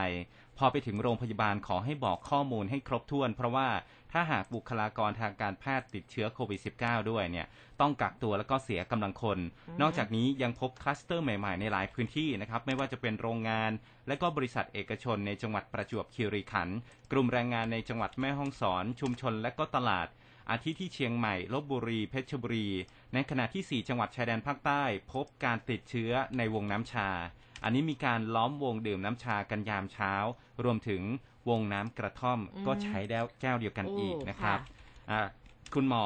[0.58, 3.68] พอไปถึงโรงพยาบาลขอให้บอกข้อมูลให้ครบถ้วน เพราะว่า
[4.14, 7.48] ถ้าหากบุคลากรทางการแพทย์ติดเชื้อโควิด -19 ด้วยเนี่ย
[7.82, 9.40] ต้องกักตัวแล้วก็เสียกำลังคน
[9.82, 13.72] นอกจากนี้ยังพบคลัสเตอร์ใหม่ๆในหลายพื้นที่นะครับไม่ว่าจะเป็นโรงงาน
[14.08, 16.78] และก็บริษัทเอกชนในจังหวัดประจวบคีรีขันธ์
[17.12, 20.08] กลุ่มแรงงานในจังหวัดแม่ฮ่องสอน ชุมชนและก็ตลาด
[20.50, 22.70] อาทิที่เชียงใหม่ ลบบุรี เพชรบุรี
[23.14, 27.10] ในขณะที่ 4 จังหวัดชายแดนภาคใต้ พบการติดเชื้อในวงน้ำชา
[27.64, 30.14] อันนี้มีการล้อมวงดื่มน้ำชากันยามเช้า
[30.64, 31.02] รวมถึง
[31.50, 35.22] วงน้ำกระท่อมอืมก็ใช้แล้วแก้วเดียวกันอีกโอ้นะครับค่ะอ่า
[35.76, 36.06] คุณหมอ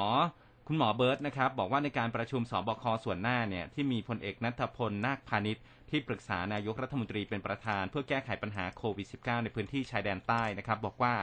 [0.68, 11.14] คุณหมอเบิร์ตนะครับ บอกว่าในการประชุมสบคส่วนหน้าเนี่ยที่มีพลเอกนัทพลนาคพาณิชย์ที่ปรึกษานายกรัฐมนตรีเป็นประธาน เพื่อแก้ไขปัญหาโควิด -19 ในพื้นที่ชายแดนใต้นะครับ บอกว่า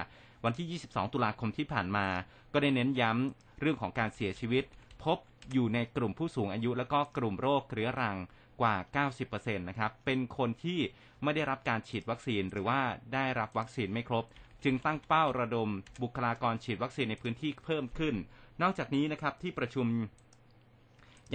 [0.45, 2.07] วันที่ 22 ตุลาคมที่ผ่านมา
[2.53, 4.65] ก็ได้เน้นย้ำเรื่องของการเสียชีวิต
[5.05, 5.19] พบ
[5.53, 8.17] อยู่ในกลุ่มผู้สูงอายุ แล้วก็กลุ่มโรคเรื้อรัง
[8.61, 8.75] กว่า
[9.23, 10.79] 90%นะครับ เป็นคนที่
[11.23, 12.81] ไม่ได้รับการฉีดวัคซีนหรือว่า
[13.15, 14.25] ได้รับวัคซีนไม่ครบ
[14.65, 15.69] จึงตั้งเป้าระดม
[16.03, 18.15] บุคลากรฉีดวัคซีนในพื้นที่เพิ่มขึ้น
[18.63, 19.87] นอกจากนี้นะครับที่ประชุม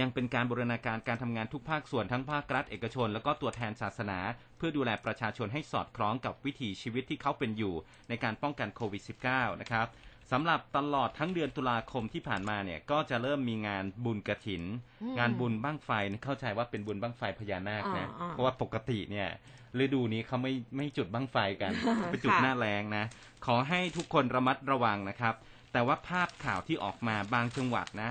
[0.00, 4.18] ยังเป็นการบูรณาการการทำงานทุกภาคส่วนทั้งภาครัฐเอกชน แล้วก็ตัวแทนศาสนา
[4.56, 7.74] เพื่อดูแลประชาชนให้สอดคล้องกับวิถีชีวิตที่เขาเป็นอยู่
[8.08, 9.86] ในการป้องกันโควิด -19 นะครับ
[10.32, 14.62] สำหรับตลอดทั้งเดือนตุลาคมที่ผ่านมาเนี่ยก็จะเริ่มมีงานบุญกระถิน
[15.02, 15.90] อืมงานบุญบ้างไฟ
[16.24, 19.28] เข้าใจว่าเป็นบุญบ้างไฟพญานาคนะอ่าๆเพราะว่าปกติเนี่ย
[19.82, 21.72] ฤดูนี้เขาไม่ไม่จุดบ้างไฟกัน
[22.06, 23.04] ไปจุดค่ะหน้าแรงนะ
[23.46, 25.34] ขอให้ทุกคนระมัดระวังนะครับ
[25.72, 28.10] แต่ว่าภาพข่าวที่ออกมาบางจังหวัดนะ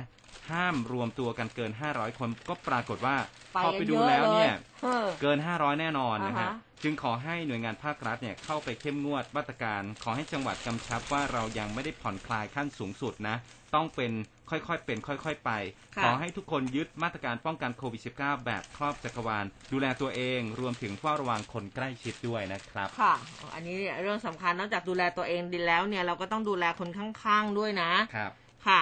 [0.51, 3.15] ห้ามรวมตัวกันเกิน500คนก็ปรากฏว่า
[3.53, 13.35] ไปพอกัไปนดูเยอะแล้วเนี่ยเออเกิน500แน่นอนนะฮะอ่าฮะจึงขอให้หน่วยงานภาครัฐเนี่ยเข้าไปเข้มงวดมาตรการ ขอให้จังหวัดกำชับว่าเรายังไม่ได้ผ่อนคลายขั้นสูงสุดนะ
[13.75, 14.11] ต้องเป็น
[14.49, 15.51] ค่อยๆเป็นค่อยๆไป
[15.95, 23.13] ค่ะขอให้ทุกคนยึดมาตรการป้องกันโควิด -19 แบบครอบจักรวาล ดูแลตัวเองรวมถึงเฝ้าระวังคนใกล้ชิดด้วยนะครับ ค่ะ
[23.55, 28.31] อันนี้เนี่ยเรื่องสำคัญนอกจากดูแลตัวเองดีแล้วเนี่ยเราก็ต้องดูแลคนข้างๆด้วยนะครับ
[28.67, 28.81] ค่ะ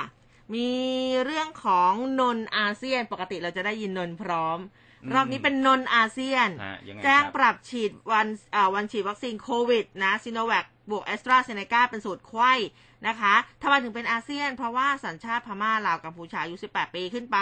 [0.54, 0.70] มี
[1.26, 4.60] เรื่องของนนอาเซียน ปกติเราจะได้ยินนนพร้อม
[5.04, 12.54] อืมรอบนี้เป็นนนอาเซียน ฮะยังไงแจ้งครับปรับฉีดวันเอ่อวันฉีดวัคซีนโควิดนะซีโนแวค บวกแอสตราเซเนกาเป็นสูตรไขว้
[13.08, 17.38] นะคะทำไมถึงเป็นอาเซียน เพราะว่าสัญชาติพม่าลาวกัมพูชาอายุ 18 ปีขึ้นไป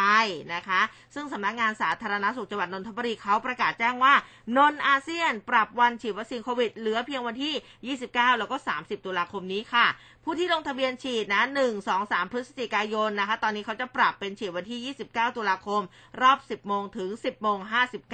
[0.53, 0.81] นะคะ
[1.15, 4.13] ซึ่งสำนักงานสาธารณสุขจังหวัดนนทบุรีเขาประกาศแจ้งว่า
[4.57, 9.87] นนอาเซียนปรับวันฉีดวัคซีนโควิด เหลือเพียงวันที่ 29 แล้วก็ 30 ตุลาคมนี้ค่ะ
[10.23, 15.81] ผู้ที่ลงทะเบียนฉีดนะ 1 2 3 พฤศจิกายนนะคะ ตอนนี้เขาจะปรับเป็นฉีดวันที่ 29 ตุลาคม
[16.21, 17.57] รอบ 10 โมงถึง 10 โมง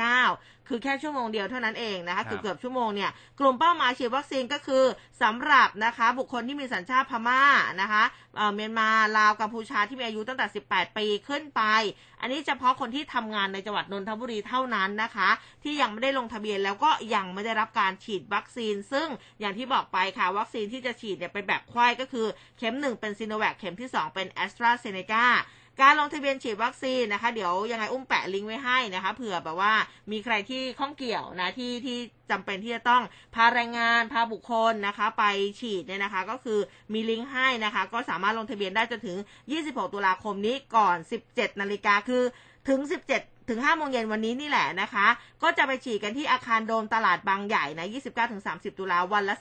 [0.08, 4.84] 59 คือแค่ชั่วโมงเดียวเท่านั้นเองนะคะครับเกือบๆชั่วโมงเนี่ย กลุ่มเป้าหมายฉีดวัคซีนก็คือ
[5.22, 7.44] สำหรับนะคะบุคคลที่มีสัญชาติพม่า
[7.82, 8.04] นะคะ
[8.54, 11.62] เมียนมาลาวกัมพูชาที่มีอายุตั้งแต่ 18 ปีขึ้นไป
[12.22, 15.30] อันนี้เฉพาะคนที่ทำงานในจังหวัดนนทบุรีเท่านั้นนะคะ
[15.64, 19.08] ที่ยังไม่ได้ลงทะเบียนแล้วก็ยังไม่ได้รับการฉีดวัคซีน ซึ่ง
[19.40, 22.28] อย่างที่บอกไปค่ะ วัคซีนที่จะฉีดเนี่ยเป็นแบบไข้ก็คือ
[22.58, 25.26] เข็ม 1 เป็นซีโนแวคเข็มที่ 2 เป็นแอสตราเซเนกา
[25.82, 29.74] การลงทะเบียนฉีดวัคซีนนะคะ เดี๋ยวยังไงอุ้มแปะลิงก์ไว้ให้นะคะ เผื่อแบบว่า
[30.12, 31.98] มีใครที่ข้องเกี่ยวนะที่ที่
[32.32, 33.04] จำเป็นที่จะต้อง
[33.36, 35.24] พาแรงงานพาบุคคลนะคะ ไป
[35.60, 36.60] ฉีดเนี่ยนะคะ ก็คือ
[36.94, 39.18] มีลิงก์ให้นะคะ ก็สามารถลงทะเบียนได้จนถึง
[39.56, 40.98] 26 ตุลาคมนี้ก่อน
[41.30, 42.24] 17 นาฬิกาคือ
[42.70, 45.08] ถึง 17ถึง5โมงเย็นวันนี้นี่แหละนะคะ
[45.44, 47.88] ก็จะไปฉีดกันที่อาคารโดมตลาดบางใหญ่นะ
[48.34, 49.36] 29-30 ตุลาวันละ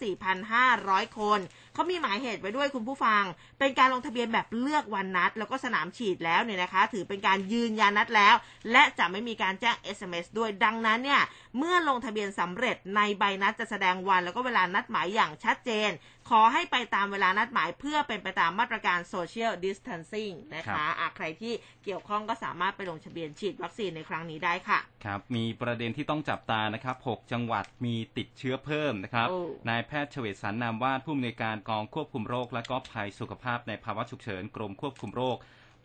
[0.57, 1.41] 4,500 คน
[1.79, 3.23] เขามีหมายเหตุไว้ด้วยคุณผู้ฟัง
[3.59, 8.35] เป็นการลงทะเบียนแบบเลือกวันนัด แล้วก็สนามฉีดแล้วเนี่ยนะคะ ถือเป็นการยืนยันนัดแล้ว
[8.73, 11.23] และจะไม่มีการแจ้ง SMS ด้วยดังนั้นเนี่ย
[11.59, 15.91] เมื่อลงทะเบียนสำเร็จในใบนัดจะแสดงวัน แล้วก็เวลานัดหมายอย่างชัดเจน
[16.29, 21.53] ขอให้ไปตามเวลานัดหมายเพื่อเป็นไปตามมาตรการ social distancing นะคะอะใครที่
[21.85, 35.37] เกี่ยวข้องก็สามารถไปลงทะเบียนฉีดวัคซีนในครั้งนี้ได้ค่ะ ครับ มีประเด็นที่ต้องจับตานะครับ 6 จังหวัดมีติดเชื้อเพิ่มนะครับโอ้นายแพทย์เฉวตสันนามวาดผู้อำนวยการกองควบคุมโรค และก็ภัยสุขภาพในภาวะฉุกเฉินกรมควบคุมโรค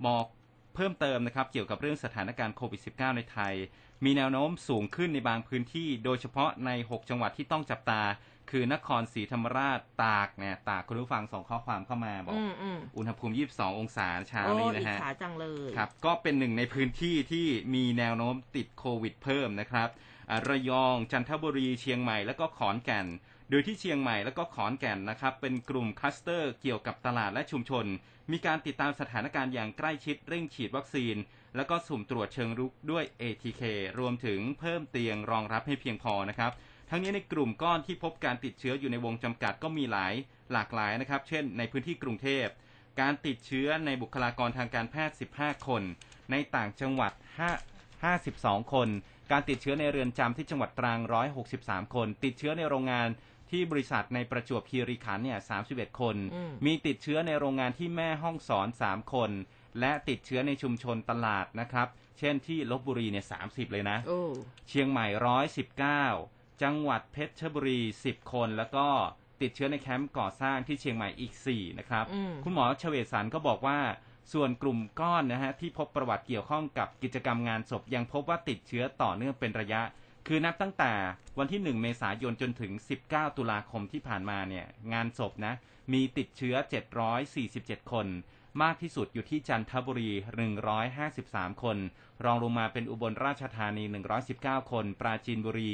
[0.05, 0.25] บอก
[0.75, 3.53] เพิ่มเติมนะครับเกี่ยวกับเรื่องสถานการณ์โควิด -19 ในไทย
[4.05, 8.01] มีแนวโน้มสูงขึ้นในบางพื้นที่ โดยเฉพาะใน 6 จังหวัดที่ต้องจับตา
[8.51, 19.89] คือนครศรีธรรมราชตากเนี่ยตากคุณผู้ฟังส่งข้อความเข้ามาบอกอืมอืมอุณหภูมิ 22 องศาเช้าโอ้นี้อินะจฮะฉาจังเลยครับ ก็เป็นหนึ่งในพื้นที่ที่มีแนวโน้มติดโควิดเพิ่มนะครับ
[20.29, 23.07] อ่าระยองจันทบุรีเชียงใหม่แล้วก็ขอนแก่น
[23.49, 27.85] โดยที่เชียงใหม่แล้วก็ขอนแก่นนะครับ เป็นกลุ่มคลัสเตอร์เกี่ยวกับตลาดและชุมชน
[28.31, 31.15] มีการติดตามสถานการณ์อย่างใกล้ชิดเร่งฉีดวัคซีน
[31.55, 33.63] แล้วก็สุ่มตรวจเชิงรุกด้วย ATK
[33.99, 36.51] รวมถึงเพิ่มเตียงรองรับให้เพียงพอนะครับ
[36.89, 40.13] ทั้งนี้ในกลุ่มก้อนที่พบการติดเชื้ออยู่ในวงจำกัดก็มีหลาย
[40.53, 42.45] หลากหลายนะครับ เช่น ในพื้นที่กรุงเทพ
[43.01, 45.83] การติดเชื้อในบุคลากรทางการแพทย์ 15 คน
[46.31, 47.11] ในต่างจังหวัด
[47.99, 48.89] 5 52 คน
[49.31, 50.99] การติดเชื้อในเรือนจำที่จังหวัดตรัง
[51.47, 53.07] 163 คน ติดเชื้อในโรงงาน
[53.51, 59.31] ที่บริษัทในประจวบคีรีขันธ์เนี่ย 31 คนอืมมีติดเชื้อในโรงงานที่แม่ห้องสอน 3 คน
[59.79, 61.87] และติดเชื้อในชุมชนตลาดนะครับ
[62.19, 64.21] เช่นที่ลบบุรีเนี่ย 30 เลยนะโอ้
[64.69, 65.07] เชียงใหม่
[65.97, 68.87] 119 จังหวัดเพชรบุรี 10 คน แล้วก็
[69.41, 73.79] ติดเชื้อในแคมป์ก่อสร้างที่เชียงใหม่อีก 4 นะครับอืมคุณหมอเฉวตสันก็บอกว่า
[74.33, 79.81] ส่วนกลุ่มก้อนนะฮะที่พบประวัติเกี่ยวข้องกับกิจกรรมงานศพยังพบว่าติดเชื้อต่อเนื่องเป็นระยะ
[80.27, 80.91] คือนับตั้งแต่
[81.39, 82.71] วันที่ 1 เมษายนจนถึง
[83.05, 85.53] 19 ตุลาคมที่ผ่านมาเนี่ยงานศพนะ
[85.93, 86.55] มีติดเชื้อ
[87.23, 88.07] 747 คน
[88.63, 90.11] มากที่สุดอยู่ที่จันทบุรี
[90.85, 91.77] 153 คน
[92.25, 93.83] รองลงมาเป็นอุบลราชธานี
[94.27, 95.69] 119 คน ปราจีนบุรี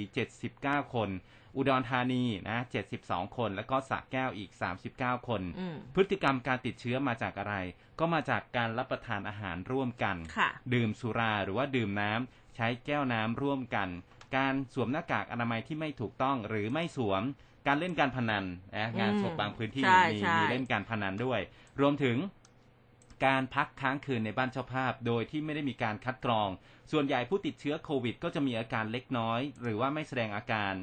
[0.46, 1.10] 79 คน
[1.56, 2.60] อุดรธานีนะ
[2.98, 4.52] 72 คน แล้วก็สระแก้วอีก
[4.90, 7.56] 39 คนอืมพฤติกรรมการติดเชื้อมาจากอะไร
[8.00, 13.90] ก็มาจากการรับประทานอาหารร่วมกันค่ะดื่มสุราหรือว่าดื่มน้ำใช้แก้วน้ำร่วมกัน
[14.38, 17.24] การสวมหน้ากากอนามัยที่ไม่ถูกต้องหรือไม่สวม
[17.68, 21.40] การเล่นการพนันนะงานศพบางพื้นที่ใช่มีใช่มีเล่นการพนันด้วย
[21.82, 22.18] รวมถึง
[23.26, 26.50] การพักค้างคืนในบ้านเจ้าภาพ โดยที่ไม่ได้มีการคัดกรอง
[26.92, 30.74] ส่วนใหญ่ผู้ติดเชื้อโควิด ก็จะมีอาการเล็กน้อย หรือว่าไม่แสดงอาการ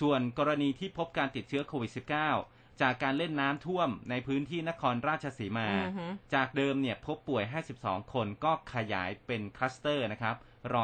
[0.00, 7.44] ส่วนกรณีที่พบการติดเชื้อโควิด -19 จากการเล่นน้ำท่วมในพื้นที่นครราชสีมาอือฮึจากเดิมเนี่ยพบป่วย
[7.78, 10.36] 52 คนก็ขยายเป็นคลัสเตอร์นะครับ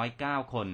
[0.02, 0.68] 109 คน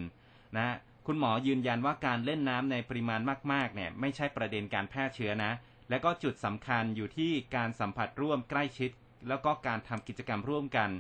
[0.57, 3.20] นะคุณหมอยืนยันว่าการเล่นน้ำในปริมาณ
[3.53, 5.53] มากๆเนี่ยไม่ใช่ประเด็นการแพร่เชื้อนะ
[5.90, 8.90] และก็จุดสำคัญอยู่ที่การสัมผัสร่วมใกล้ชิด
[9.28, 10.90] แล้วก็การทำกิจกรรมร่วมกัน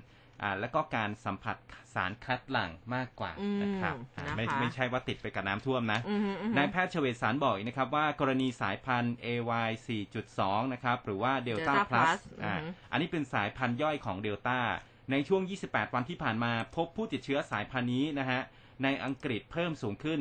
[0.42, 1.56] อ่าแล้วก็การสัมผัส
[1.94, 9.70] สารคัดหลั่งมากกว่าอืมนะครับอ่าไม่นะคะไม่ใช่ว่าติดไปกับน้ำท่วมนะอือฮึอือฮึนายแพทย์เฉวตสารบอกอีกนะครับว่ากรณีสายพันธุ์ AY
[10.22, 14.58] 4.2 นะครับหรือว่า Delta Delta Plus Plus อ่าอือฮึอันนี้เป็นสายพันธุ์ย่อยของเดลต้า
[15.10, 18.40] ในช่วง 28 วันที่ผ่านมาพบผู้ติดเชื้อสายพันธุ์นี้นะฮะ
[18.82, 20.20] ในอังกฤษเพิ่มสูงขึ้น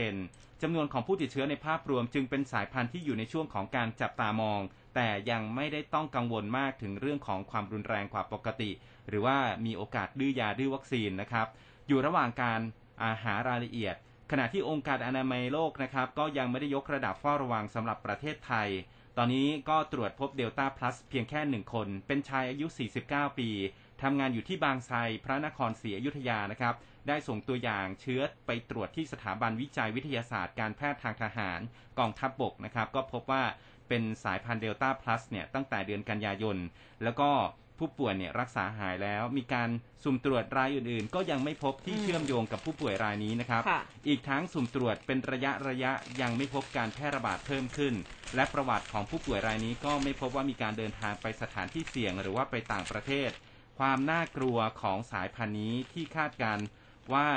[0.00, 4.60] 6%จำนวนของผู้ติดเชื้อในภาพรวมจึงเป็นสายพันธุ์ที่อยู่ในช่วงของการจับตามอง
[4.94, 8.70] แต่ยังไม่ได้ต้องกังวลมากถึงเรื่องของความรุนแรงกว่าปกติ
[9.08, 11.46] หรือว่ามีโอกาสดื้อยาดื้อวัคซีนนะครับ
[11.88, 12.60] อยู่ระหว่างการ
[13.04, 13.94] อาหารายละเอียด
[14.30, 18.68] ขณะที่องค์การอนามัยโลกนะครับ ก็ยังไม่ได้ยกระดับเฝ้าระวังสำหรับประเทศไทย
[19.18, 22.66] ตอนนี้ก็ตรวจพบเดลต้าพลัสเพียงแค่หนึ่งคน เป็นชายอายุ
[23.02, 23.48] 49 ปี
[24.02, 26.74] ทำงานอยู่ที่บางไทรพระนครศรีอยุธยานะครับ
[27.08, 31.60] ได้ส่งตัวอย่างเชื้อไปตรวจที่สถาบันวิจัยวิทยาศาสตร์การแพทย์ทางทหาร
[31.98, 33.44] กองทัพบบกนะครับ ก็พบว่า
[33.88, 36.56] เป็นสายพันธุ์เดลต้าพลัสเนี่ยตั้งแต่เดือนกันยายน
[37.02, 37.30] แล้วก็
[37.78, 39.68] ผู้ป่วยเนี่ยรักษาหายแล้ว มีการ
[40.04, 47.94] สุ่มตรวจรายอื่นๆ ก็ยังไม่พบที่อืมเชื่อมโยงกับผู้ป่วยรายนี้นะครับค่ะอีกทั้งสุ่มตรวจเป็นระยะระยะยังไม่พบการแพร่ระบาดเพิ่มขึ้น
[48.34, 53.30] และประวัติของผู้ป่วยรายนี้ก็ไม่พบว่ามีการเดินทางไปสถานที่เสี่ยงหรือว่าไปต่างประเทศ
[53.78, 56.64] ความน่ากลัวของสายพันธุ์นี้ที่คาดการณ์
[57.12, 57.28] ว่า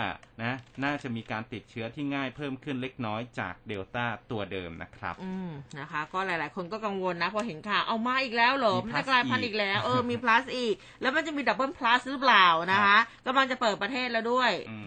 [0.43, 0.53] นะ
[0.83, 5.49] น่าจะมีการติดเชื้อที่ง่ายเพิ่มขึ้นเล็กน้อยจากเดลต้าตัวเดิมนะครับ อืม
[5.79, 14.86] นะคะ ก็หลาย ๆ คนก็กังวลนะพอเห็นข่าวเอามาอีกแล้วเหรอมีมัน plus จะกลายพันธุ์อีกแล้วเออมี plus อีก แล้วมันจะมีดับเบิล plus หรือเปล่านะคะกำลังจะเปิดประเทศแล้วด้วยอืม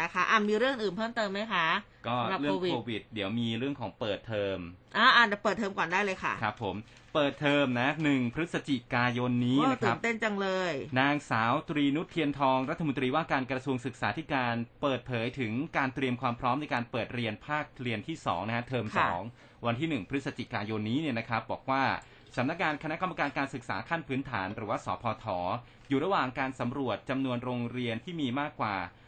[0.00, 1.66] นะคะอะมีเรื่องอื่นเพิ่มเติมไหมคะ
[2.08, 4.58] ก็สำหรับเรื่องโควิดโควิด เดี๋ยวมีเรื่องของเปิดเทอม
[4.96, 6.76] อะอะเดี๋ยวเปิดเทอมก่อนได้เลยค่ะ ครับผม
[7.14, 21.82] เปิดเทอมนะหนึ่งพฤศจิกายนนี้โอ้นะครับตื่นเต้นจังเลย นางสาวตรีนุชเทียนทองรัฐมนตรีว่าการกระทรวงศึกษาธิการ เปิดเผยถึงการเตรียมความพร้อมในการเปิดเรียนภาคเรียนที่2นะฮะเทอมค่ะ2วันที่1พฤศจิกายนนี้เนี่ยนะครับบอกว่า
[22.36, 25.24] สำนักงานคณะกรรมการการศึกษาขั้นพื้นฐาน หรือว่าสพฐ
[25.88, 29.03] อยู่ระหว่างการสำรวจจำนวนโรงเรียนที่มีมากกว่าอ่า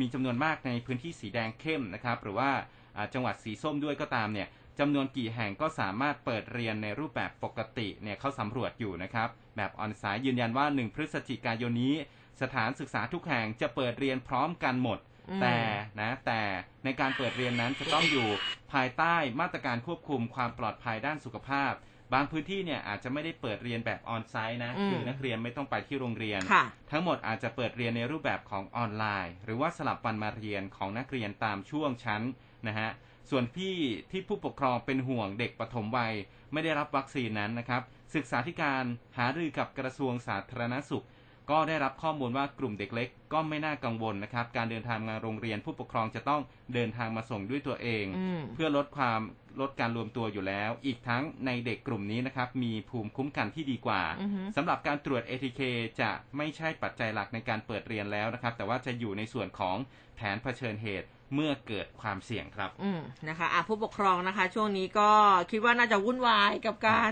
[0.00, 2.50] มีจำนวนมากในพื้นที่สีแดงเข้มนะครับ หรือว่า
[2.96, 11.94] อ่าจังหวัดสีส้มด้วยก็ตามเนี่ยจำนวนกี่แห่งก็สามารถเปิดเรียนในรูปแบบปกติเนี่ยเขาสำรวจอยู่นะครับ แบบออนไลน์ยืนยันว่า 1 พฤศจิกายนนี้
[12.42, 14.98] สถานศึกษาทุกแห่งจะเปิดเรียนพร้อมกันหมด
[15.30, 15.58] อืมแต่
[16.00, 16.42] นะแต่
[16.84, 18.28] ในการเปิดเรียนนั้นจะต้องอยู่
[18.72, 21.72] ภายใต้มาตรการควบคุมความปลอดภัยด้านสุขภาพ
[22.12, 32.22] บางพื้นที่เนี่ยอาจจะไม่ได้เปิดเรียนแบบออนไซต์นะอืมคือนักเรียนไม่ต้องไปที่โรงเรียนค่ะทั้งหมดอาจจะเปิดเรียนในรูปแบบของออนไลน์ หรือว่าสลับวันมาเรียนของนักเรียนตามช่วงชั้น
[32.68, 32.90] นะฮะ
[33.30, 33.74] ส่วนพี่
[34.10, 36.14] ที่ผู้ปกครองเป็นห่วงเด็กปฐมวัย
[36.52, 37.82] ไม่ได้รับวัคซีนนั้นนะครับ
[38.14, 38.84] ศึกษาธิการ
[39.18, 41.04] หารือกับกระทรวงสาธารณสุข
[41.52, 46.40] ก็ได้รับข้อมูลว่ากลุ่มเด็กเล็ก ก็ไม่น่ากังวลนะครับ การเดินทางมาโรงเรียนผู้ปกครองจะต้อง
[46.74, 49.20] เดินทางมาส่งด้วยตัวเองอืมเพื่อลดความ
[49.60, 55.60] ลดการรวมตัวอยู่แล้ว อีกทั้งในเด็กกลุ่มนี้นะครับ มีภูมิคุ้มกันที่ดีกว่าอือฮึสำหรับการตรวจ ATK
[56.00, 59.76] จะไม่ใช่ปัจจัยหลักในการเปิดเรียนแล้วนะครับ แต่ว่าจะอยู่ในส่วนของ
[60.16, 65.10] แผนเผชิญเหตุ เมื่อเกิดความเสี่ยงครับ อืมนะคะอะผู้ปกครองนะคะ ช่วงนี้ก็
[65.50, 67.10] คิดว่าน่าจะวุ่นวายกับการ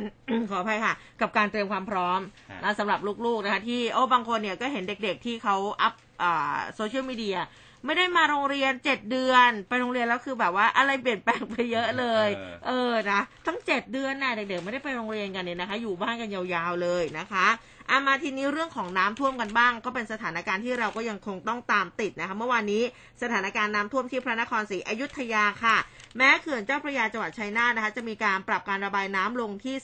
[0.50, 7.38] ขออภัยค่ะ กับการเตรียมความพร้อมครับนะสำหรับลูกๆนะคะ ที่โอ้บางคนเนี่ยก็เห็นเด็กๆที่เขาอัพอ่าโซเชียลมีเดีย
[7.86, 17.46] ไม่ได้มาโรงเรียนเจ็ดเดือน ไปโรงเรียนแล้วคือแบบว่าอะไรเปลี่ยนแปลงไปเยอะเลย เออเออนะทั้งเจ็ดเดือนน่ะเด็กๆไม่ได้ไปโรงเรียนกันเนี่ยนะคะ อยู่บ้านกันยาวๆเลยนะคะ
[17.92, 22.82] อามาทีนี้เรื่องของน้ำท่วมกันบ้าง ก็เป็นสถานการณ์ที่เราก็ยังคงต้องตามติดนะคะเมื่อวานนี้
[23.22, 25.76] สถานการณ์น้ำท่วมที่พระนครศรีอยุธยาค่ะ
[26.16, 29.74] แม้เขื่อนเจ้าพระยาจังหวัดชัยนาทนะคะจะมีการปรับการระบายน้ำลงที่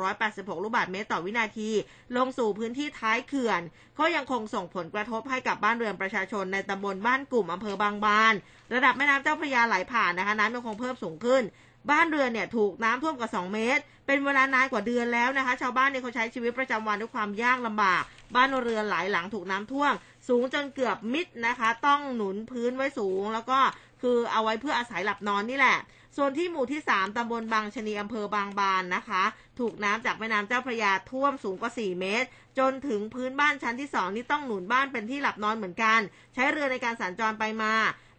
[0.00, 1.70] 2,686 ลูกบาศก์เมตรต่อวินาที
[2.16, 3.60] ลงสู่พื้นที่ท้ายเขื่อน
[3.98, 8.34] ก็ยังคงส่งผลกระทบให้กับบ้านเรือนประชาชนในตำบลบ้านกลุ่มอำเภอบางบาน
[8.74, 11.44] ระดับแม่น้ำเจ้าพระยาไหลผ่านนะคะน้ำยังคงเพิ่มสูงขึ้น
[11.90, 18.02] บ้านเรือนเนี่ยถูกน้ำท่วมกว่า 2 เมตร เป็นเวลานานกว่าเดือนแล้วนะคะ ชาวบ้านเนี่ยเขาใช้ชีวิตประจำวันด้วยความยากลำบาก
[18.34, 19.92] บ้านเรือนหลายหลังถูกน้ำท่วม
[20.28, 23.58] สูงจนเกือบมิดนะคะ ต้องหนุนพื้นไว้สูง แล้วก็
[24.02, 25.78] คือเอาไว้เพื่ออาศัยหลับนอนนี่แหละ
[26.16, 29.22] ส่วนที่หมู่ที่ 3ตำบลบางชนีอำเภอบางบานนะคะ
[29.58, 36.00] ถูกน้ำจากแม่น้ำเจ้าพระยาท่วมสูงกว่า 4 เมตร จนถึงพื้นบ้านชั้นที่ 2 นี่ต้องหนุนบ้านเป็นที่หลับนอนเหมือนกัน
[36.34, 37.72] ใช้เรือในการสัญจรไปมา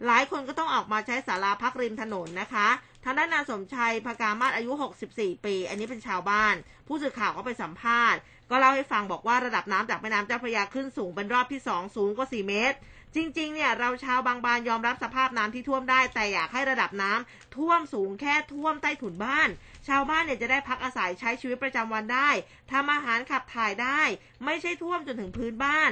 [0.05, 2.67] หลายคนก็ต้องออกมาใช้ศาลาพักริมถนนนะคะ
[3.03, 4.71] ทางด้านนายสมชัยพกามาศอายุ
[5.07, 6.55] 64 ปี อันนี้เป็นชาวบ้าน
[6.87, 12.77] ผู้สื่อข่าวก็ไปสัมภาษณ์ ก็เล่าให้ฟังบอกว่าระดับน้ำจากแม่น้ำเจ้าพระยาขึ้นสูงเป็นรอบที่2สูงกว่า 4 เมตร
[13.15, 19.49] จริง ๆ เนี่ยเราชาวบางบานยอมรับสภาพน้ำที่ท่วมได้ แต่อยากให้ระดับน้ำท่วมสูงแค่ท่วมใต้ถุนบ้าน
[19.87, 22.29] ชาวบ้านเนี่ยจะได้พักอาศัยใช้ชีวิตประจำวันได้
[22.71, 24.01] ทำอาหารขับถ่ายได้
[24.45, 25.91] ไม่ใช่ท่วมจนถึงพื้นบ้าน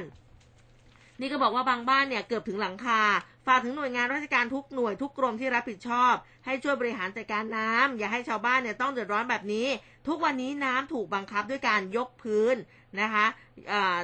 [1.21, 3.01] นี่ก็บอกว่าบางบ้านเนี่ยเกือบถึงหลังคา
[3.49, 6.13] ฝากถึงหน่วยงานราชการทุกหน่วยทุกกรมที่รับผิดชอบ
[6.45, 9.67] ให้ช่วยบริหารจัดการน้ำอย่าให้ชาวบ้านเนี่ยต้องเดือดร้อนแบบนี้
[10.07, 12.55] ทุกวันนี้น้ำถูกบังคับด้วยการยกพื้น
[13.01, 13.25] นะคะ
[13.71, 13.99] อ่า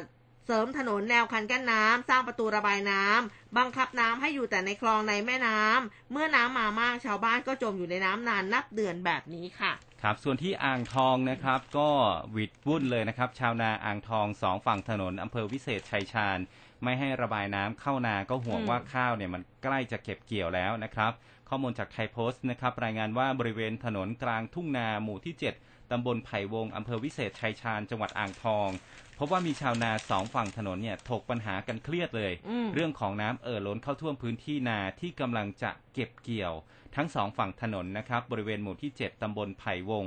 [0.46, 11.90] เสริมถนนแนวคันกั้นน้ำ สร้างประตูระบายน้ำ บังคับน้ำให้อยู่แต่ในคลองในแม่น้ำ เมื่อน้ำมามากชาวบ้านก็จมอยู่ในน้ำนานนับเดือนแบบนี้ค่ะ ครับส่วนที่อ่างทองนะครับก็
[12.32, 16.40] หวิดวุ่นเลยนะครับ ชาวนาอ่างทองสองฝั่งถนนอำเภอวิเศษชัยชาญ
[16.84, 21.12] ไม่ให้ระบายน้ำเข้านาก็ห่วงอืมว่าข้าวเนี่ยมันใกล้จะเก็บเกี่ยวแล้วนะครับ
[21.50, 28.70] ข้อมูลจากไทยโพสต์นะครับรายงานว่าบริเวณถนนกลางทุ่งนาหมู่ที่ 7 ตำบลไผ่วงอำเภอวิเศษชัยชาญจังหวัดอ่างทอง
[29.18, 36.54] พบว่ามีชาวนาสองฝั่งถนนเนี่ยถกปัญหากันเครียดเลยอืมเรื่องของน้ำเอ่อล้นเข้าท่วมพื้นที่นาที่กำลังจะเก็บเกี่ยว
[36.96, 40.06] ทั้งสองฝั่งถนนนะครับ บริเวณหมู่ที่ 7ตำบลไผ่วง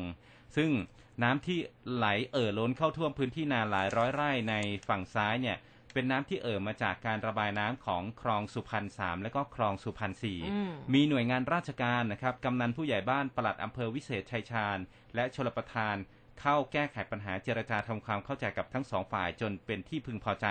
[0.57, 0.71] ซึ่ง
[1.23, 1.59] น้ำที่
[1.93, 4.55] ไหลเอ่อล้นเข้าท่วมพื้นที่นาหลายร้อยไร่ใน
[4.89, 5.57] ฝั่งซ้ายเนี่ย
[5.93, 14.79] เป็นน้ำที่เอ่อมาจากการระบายน้ำของคลองสุพรรณสามและก็คลองสุพรรณสี่อืมมีหน่วยงานราชการนะครับกำนันผู้ใหญ่บ้านปลัดอำเภอวิเศษชัยชาญ
[15.15, 15.97] และชลประทาน
[16.41, 20.47] เข้าแก้ไขปัญหาเจรจาทำความเข้าใจกับทั้งสองฝ่ายจนเป็นที่พึงพอใจ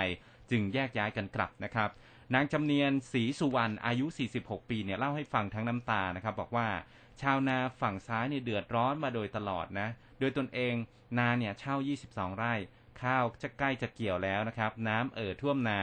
[0.52, 1.89] จึงแยกย้ายกันกลับนะครับ
[2.34, 4.06] นางจำเนียนศรีสุวรรณอายุ
[4.38, 6.67] 46 ปีเนี่ยเล่าให้ฟังทั้งน้ำตานะครับ บอกว่า
[7.21, 10.73] ชาวนาฝั่งซ้ายเนี่ยเดือดร้อนมาโดยตลอดนะ โดยตนเอง
[11.17, 11.76] นาเนี่ยเช่า
[12.08, 12.54] 22 ไร่
[13.03, 15.81] ข้าวจะใกล้จะเกี่ยวแล้วนะครับ น้ำเอ่อท่วมนา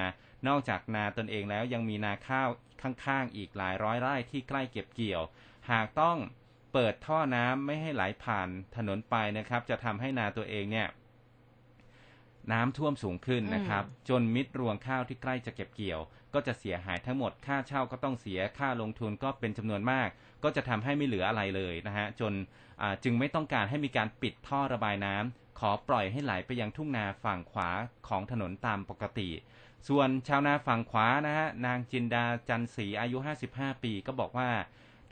[0.48, 2.48] นอกจากนาตนเองแล้วยังมีนาข้าว
[2.82, 5.22] ข้างๆอีกหลายร้อยไร่ที่ใกล้เก็บเกี่ยว
[5.70, 6.16] หากต้อง
[6.72, 10.88] เปิดท่อน้ำไม่ให้ไหลผ่านถนนไปนะครับ จะทำให้นาตัวเองเนี่ย
[12.52, 16.00] น้ำท่วมสูงขึ้นนะครับ จนมิดรวงข้าวที่ใกล้จะเก็บเกี่ยว
[16.34, 20.08] ก็จะเสียหายทั้งหมดค่าเช่าก็ต้องเสียค่าลงทุนก็เป็นจำนวนมาก
[20.44, 22.32] ก็จะทำให้ไม่เหลืออะไรเลยนะฮะจน
[22.80, 27.70] อ่าจึงไม่ต้องการให้มีการปิดท่อระบายน้ำ ขอปล่อยให้ไหลไปยังทุ่งนาฝั่งขวา
[28.08, 29.28] ของถนนตามปกติ
[29.88, 33.18] ส่วนชาวนาฝั่งขวานะฮะนางจินดาจันศรีอายุ
[33.50, 34.50] 55 ปีก็บอกว่า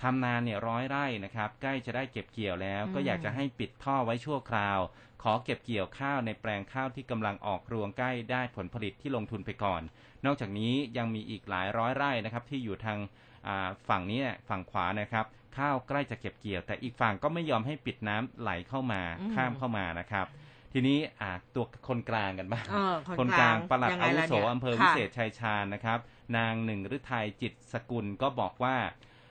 [0.02, 4.78] ทำนาเนี่ยร้อยไร่นะครับ ใกล้จะได้เก็บเกี่ยวแล้ว ก็อยากจะให้ปิดท่อไว้ชั่วคราว
[5.22, 9.82] ขอเก็บเกี่ยวข้าวในแปลงข้าวที่กำลังออกรวงใกล้ได้ผลผลิตที่ลงทุนไปก่อน
[10.24, 12.98] นอกจากนี้ยังมีอีกหลายร้อยไร่นะครับที่อยู่ทาง
[13.46, 15.26] อ่าฝั่งนี้เนี่ยฝั่งขวานะครับ
[15.58, 20.26] ข้าวใกล้จะเก็บเกี่ยว แต่อีกฝั่งก็ไม่ยอมให้ปิดน้ำไหลเข้ามาอืมข้ามเข้ามานะครับ
[20.72, 25.98] ทีนี้อ่าตัวคนกลางกันบ้างเออคนกลางปลัดยังไงอาวุล่ะโสนี่ยอำเภอค่ะวิเศษชัยชาญนะครับ
[26.36, 28.76] นางหนึ่งฤทัยจิตสกุลก็บอกว่า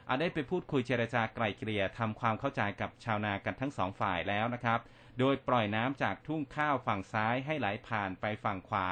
[0.07, 4.79] อาได้ไปพูดคุยเจรจาไกล่เกลี่ยทำความเข้าใจกับชาวนากันทั้งสองฝ่ายแล้วนะครับ
[5.19, 8.88] โดยปล่อยน้ำจากทุ่งข้าวฝั่งซ้ายให้ไหลผ่านไปฝั่งขวา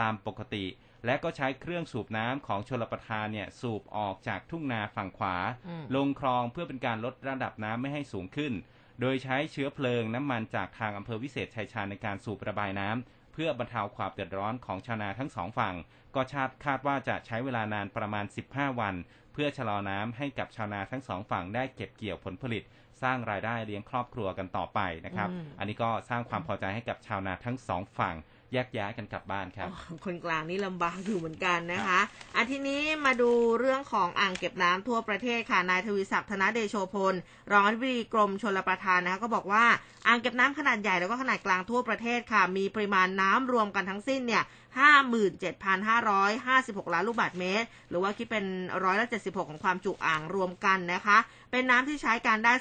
[0.00, 0.64] ตามปกติ
[1.06, 5.36] และก็ใช้เครื่องสูบน้ำของชลประทานเนี่ยสูบออกจากทุ่งนาฝั่งขวา
[5.68, 8.52] อืมลงคลองเพื่อเป็นการลดระดับน้ำไม่ให้สูงขึ้น
[9.00, 15.74] โดยใช้เชื้อเพลิงน้ำมันจากทางอำเภอวิเศษชัยชาญในการสูบระบายน้ำเพื่อบรรเทาความเดือดร้อนของชาวนาทั้งสองฝั่ง
[16.14, 18.94] ก็ชาติคาดว่าจะใช้เวลานานประมาณ 15 วัน
[19.32, 22.62] เพื่อชะลอน้ำให้กับชาวนาทั้งสองฝั่งได้เก็บเกี่ยวผลผลิต
[23.02, 28.16] สร้างรายได้เลี้ยงครอบครัวกันต่อไปนะครับอืมอันนี้ก็สร้างความพอใจให้กับชาวนาทั้งสองฝั่ง
[28.52, 32.00] แยกย้ายกันกลับบ้านครับอ๋อคนกลางนี่ลำบากอยู่เหมือนกันนะคะ
[32.36, 37.14] อันทีนี้มาดูเรื่องของอ่างเก็บน้ำทั่วประเทศค่ะนายทวีศักดิ์ธนเดโชพล
[37.52, 39.64] รองอธิบดีกรมชลประทานนะคะก็บอกว่า
[40.06, 44.44] อ่างเก็บน้ำขนาดใหญ่แล้วก็ขนาดกลางทั่วประเทศค่ะ มีปริมาณน้ำรวมกันทั้งสิ้นเนี่ย
[44.80, 48.44] 57,556 ล้านลูกบาศก์เมตร หรือว่าคิดเป็น
[48.84, 51.18] ร้อยละ76 ของความจุอ่างรวมกันนะคะ
[51.50, 52.52] เป็นน้ำที่ใช้การได้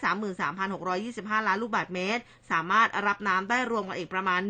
[1.40, 2.22] 33,625 ล้านลูกบาศก์เมตร
[2.52, 4.42] สามารถรับน้ำได้รวมกันอีกประมาณ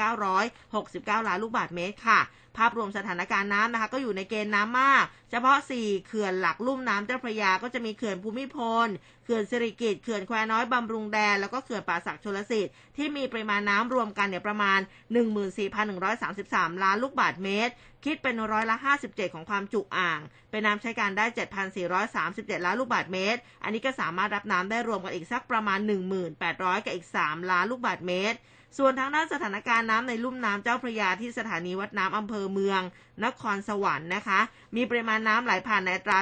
[0.00, 2.20] 18,969 ล้านลูกบาศก์เมตรค่ะ
[2.58, 8.88] ภาพรวมสถานการณ์น้ำนะคะ ก็อยู่ในเกณฑ์น้ำมาก เฉพาะ 4 เขื่อนหลักลุ่มน้ำเจ้าพระยา ก็จะมีเขื่อนภูมิพล
[9.24, 14.80] เขื่อนสิริกิติ์เขื่อนแควน้อยบำรุงแดน แล้วก็เขื่อนป่าสักชลสิทธิ์ที่มีปริมาณน้ำรวมกันเนี่ยประมาณ
[16.00, 17.72] 14,133 ล้านลูกบาศก์เมตร
[18.04, 21.26] คิดเป็นร้อยละ 57 ของความจุอ่าง เป็นน้ำใช้การได้
[21.96, 25.78] 7,437 ล้านลูกบาศก์เมตร อันนี้ก็สามารถรับน้ำได้รวมกันอีกสักประมาณ
[26.32, 28.38] 1,800กับอีก 3 ล้านลูกบาศก์เมตร
[28.78, 32.80] ส่วนทางด้านสถานการณ์น้ำในลุ่มน้ำเจ้าพระยาที่สถานีวัดน้ำอำเภอเมือง
[33.24, 34.40] นครสวรรค์นะคะ
[34.76, 36.18] มีปริมาณน้ำไหลผ่านในอัตรา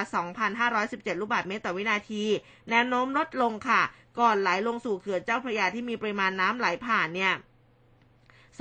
[0.79, 2.23] 2,517 ลูกบาศก์เมตรต่อวินาที
[2.69, 3.81] แนวโน้มลดลงค่ะ
[4.19, 7.33] ก่อนไหลลงสู่เขื่อนเจ้าพระยาที่มีปริมาณน้ำไหลผ่านเนี่ย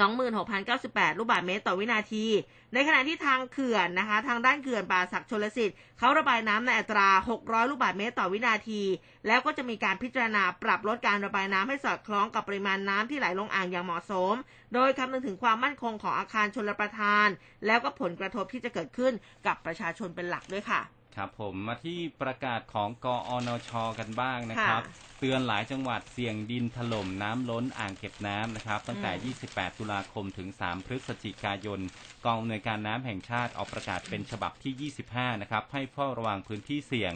[0.00, 2.26] 26,098 ลูกบาศก์เมตรต่อวินาที
[2.74, 7.08] ในขณะที่ทางเขื่อนนะคะ ทางด้านเขื่อนป่าศักดิ์ชลสิทธิ์เขาระบายน้ำในอัตรา
[7.40, 8.82] 600 ลูกบาศก์เมตรต่อวินาที
[9.26, 14.34] แล้วก็จะมีการพิจารณาปรับลดการระบายน้ำให้สอดคล้องกับปริมาณน้ำที่ไหลลงอ่างอย่างเหมาะสม
[14.74, 17.28] โดยคำนึงถึงความมั่นคงของอาคารชลประทาน
[17.66, 19.12] แล้วก็ผลกระทบที่จะเกิดขึ้น
[19.46, 20.82] กับประชาชนเป็นหลักด้วยค่ะ
[21.16, 31.80] ครับผมมาที่ประกาศของกอนชกันบ้างนะครับค่ะเตือนหลายจังหวัดเสี่ยงดินถล่มน้ำล้นอ่างเก็บน้ำนะครับ ตั้งแต่อืม28 ตุลาคมถึง 3 พฤศจิกายน
[32.24, 37.12] กองอำนวยการน้ำแห่งชาติออกประกาศเป็นฉบับที่ 25 นะครับ ให้เฝ้าระวังพื้นที่เสี่ยง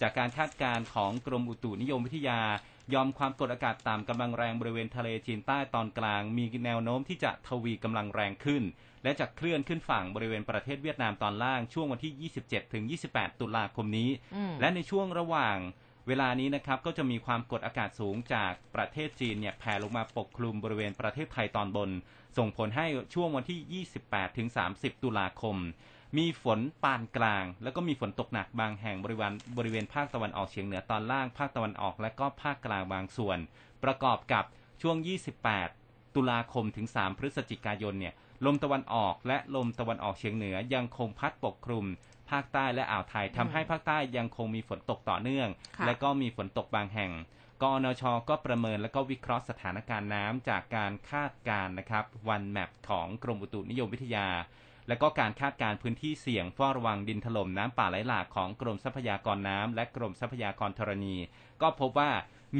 [0.00, 2.40] จากการคาดการณ์ของกรมอุตุนิยมวิทยา
[2.94, 8.62] ยอมความกดอากาศต่ำกำลังแรงบริเวณทะเลจีนใต้ตอนกลาง มีแนวโน้มที่จะทวีกำลังแรงขึ้น
[9.02, 15.58] และจะเคลื่อนขึ้นฝั่งบริเวณประเทศเวียดนามตอนล่างช่วงวันที่ 27ถึง28 ตุลาคมนี้อืมและในช่วงระหว่าง
[16.06, 21.90] เวลานี้นะครับก็จะมีความกดอากาศสูงจากประเทศจีนเนี่ยแผ่ลงมาปกคลุมบริเวณประเทศไทยตอนบน
[22.38, 25.56] ส่งผลให้ช่วงวันที่ 28ถึง30 ตุลาคม
[26.18, 33.38] มีฝนปานกลาง แล้วก็มีฝนตกหนักบางแห่งบริเวณบริเวณภาคตะวันออกเฉียงเหนือตอนล่างภาคตะวันออกและก็ภาคกลางบางส่วน
[33.84, 34.44] ประกอบกับ
[34.82, 34.96] ช่วง
[35.56, 38.14] 28 ตุลาคมถึง 3 พฤศจิกายนเนี่ย
[38.44, 41.86] ลมตะวันออกและลมตะวันออกเฉียงเหนือยังคงพัดปกคลุม
[42.30, 47.12] ภาคใต้และอ่าวไทยทำให้ภาคใต้ยังคงมีฝนตกต่อเนื่องค่ะและก็มีฝนตกบางแห่ง
[47.62, 54.28] กอนชก็ประเมินและก็วิเคราะห์สถานการณ์น้ำจากการคาดการณ์นะครับวันแมปของกรมอุตุนิยมวิทยา
[54.88, 61.16] และก็การคาดการณ์พื้นที่เสี่ยงเฝ้าระวังดินถล่มน้ำป่าไหลหลากของกรมทรัพยากรน้ำและกรมทรัพยากรธรณี
[61.62, 62.10] ก็พบว่า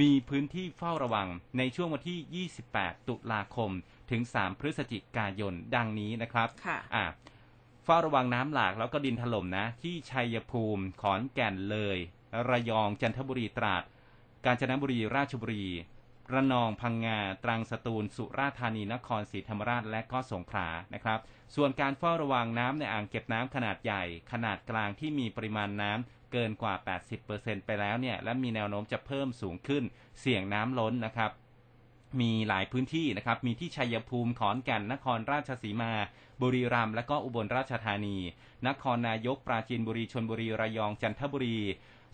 [0.00, 3.70] มีพื้นที่เฝ้าระวังในช่วงวันที่ 28 ตุลาคม
[4.10, 7.06] ถึง 3 พฤศจิกายนดังนี้นะครับค่ะอะ
[7.84, 11.98] เฝ้าระวังน้ำหลากแล้วก็ดินถล่มนะ ที่ชัยภูมิ ขอนแก่นเลย
[12.48, 13.82] ระยองจันทบุรีตราด
[14.44, 15.66] กาญจนบุรีราชบุรี
[16.32, 21.18] ระนองพังงาตรังสตูล สุราษฎร์ธานีนครศรีธรรมราชและก็สงขลานะครับ
[21.54, 26.74] ส่วนการเฝ้าระวังน้ำในอ่างเก็บน้ำขนาดใหญ่ ขนาดกลางที่มีปริมาณน้ำเกินกว่า
[27.20, 29.84] 80%ไปแล้วเนี่ยและมีแนวโน้มจะเพิ่มสูงขึ้น
[30.20, 31.30] เสี่ยงน้ำล้นนะครับ
[32.20, 35.92] มีหลายพื้นที่นะครับ มีที่ชัยภูมิขอนแก่นนครราชสีมา
[36.40, 38.16] บุรีรัมย์และก็อุบลราชธานี
[38.68, 41.58] นครนายกปราจีนบุรีชนบุรีระยองจันทบุรี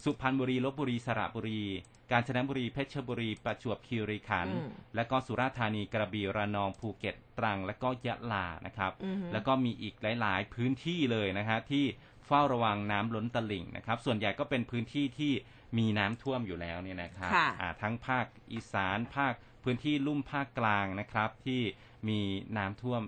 [0.05, 1.63] สุพรรณบุรีลบบุรีสระบุรี
[2.11, 11.85] กาญจนบุรีเพชรบุรี ประจวบคีรีขันธ์อืมและก็สุราษฎร์ธานีกระบี่ระนองภูเก็ตตรัง และก็ยะลานะครับอือฮึแล้วก็มีอีกหลาย ๆ พื้นที่เลยนะฮะที่
[12.27, 15.33] เฝ้าระวังน้ำล้นตลิ่งนะครับ ส่วนใหญ่ก็เป็นพื้นที่ที่
[15.79, 19.35] มีน้ำท่วมอยู่แล้วเนี่ยนะครับค่ะอ่าทั้งภาคอีสานภาค
[19.65, 21.61] พื้นที่ลุ่มภาคกลางนะครับ ที่
[22.09, 22.19] มี
[22.57, 23.03] น้ำท่วม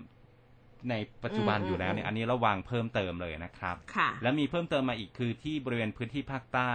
[0.89, 6.73] ในปัจจุบันอืมอยู่แล้วเนี่ยอืมอันนี้ระวังเพิ่มเติมเลยนะครับค่ะและมีเพิ่มเติมมาอีกคือที่บริเวณพื้นที่ภาคใต้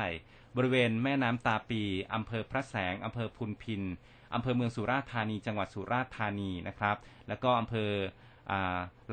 [0.56, 1.82] บริเวณแม่น้ำตาปี
[2.14, 3.82] อำเภอพระแสงอำเภอพุนพิน
[4.34, 6.96] อำเภอเมืองสุราษฎร์ธานี จังหวัดสุราษฎร์ธานีนะครับ
[7.28, 8.06] แล้วก็อำเภออ่า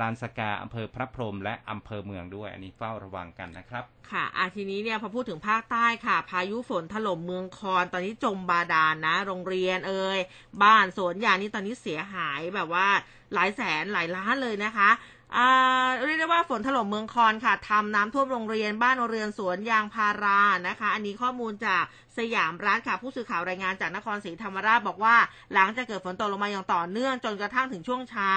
[0.00, 10.18] ลานสกาอำเภอพระพรหมและอำเภอเมืองด้วย อันนี้เฝ้าระวังกันนะครับ ค่ะอาทีนี้เนี่ยพอพูดถึงภาคใต้ค่ะ พายุฝนถล่มเมืองคอนตอนนี้จมบาดาลนะโรงเรียนเอ่ย
[10.62, 12.88] บ้านสวนยางนี่ตอนนี้เสียหายแบบว่า
[13.34, 14.90] หลายแสนหลายล้านเลยนะคะ
[15.36, 21.84] อ่าเรียกได้ว่าฝนถล่มเมืองคอนค่ะทำน้ำท่วมโรงเรียนบ้านเรือนสวนยางพารานะคะ อันนี้ข้อมูลจาก
[22.18, 25.16] สยามรัฐค่ะ ผู้สื่อข่าวรายงานจากนครศรีธรรมราชบอกว่า
[25.54, 28.32] หลังจากเกิดฝนตกลงมาอย่างต่อเนื่องจนกระทั่งถึงช่วงเช้า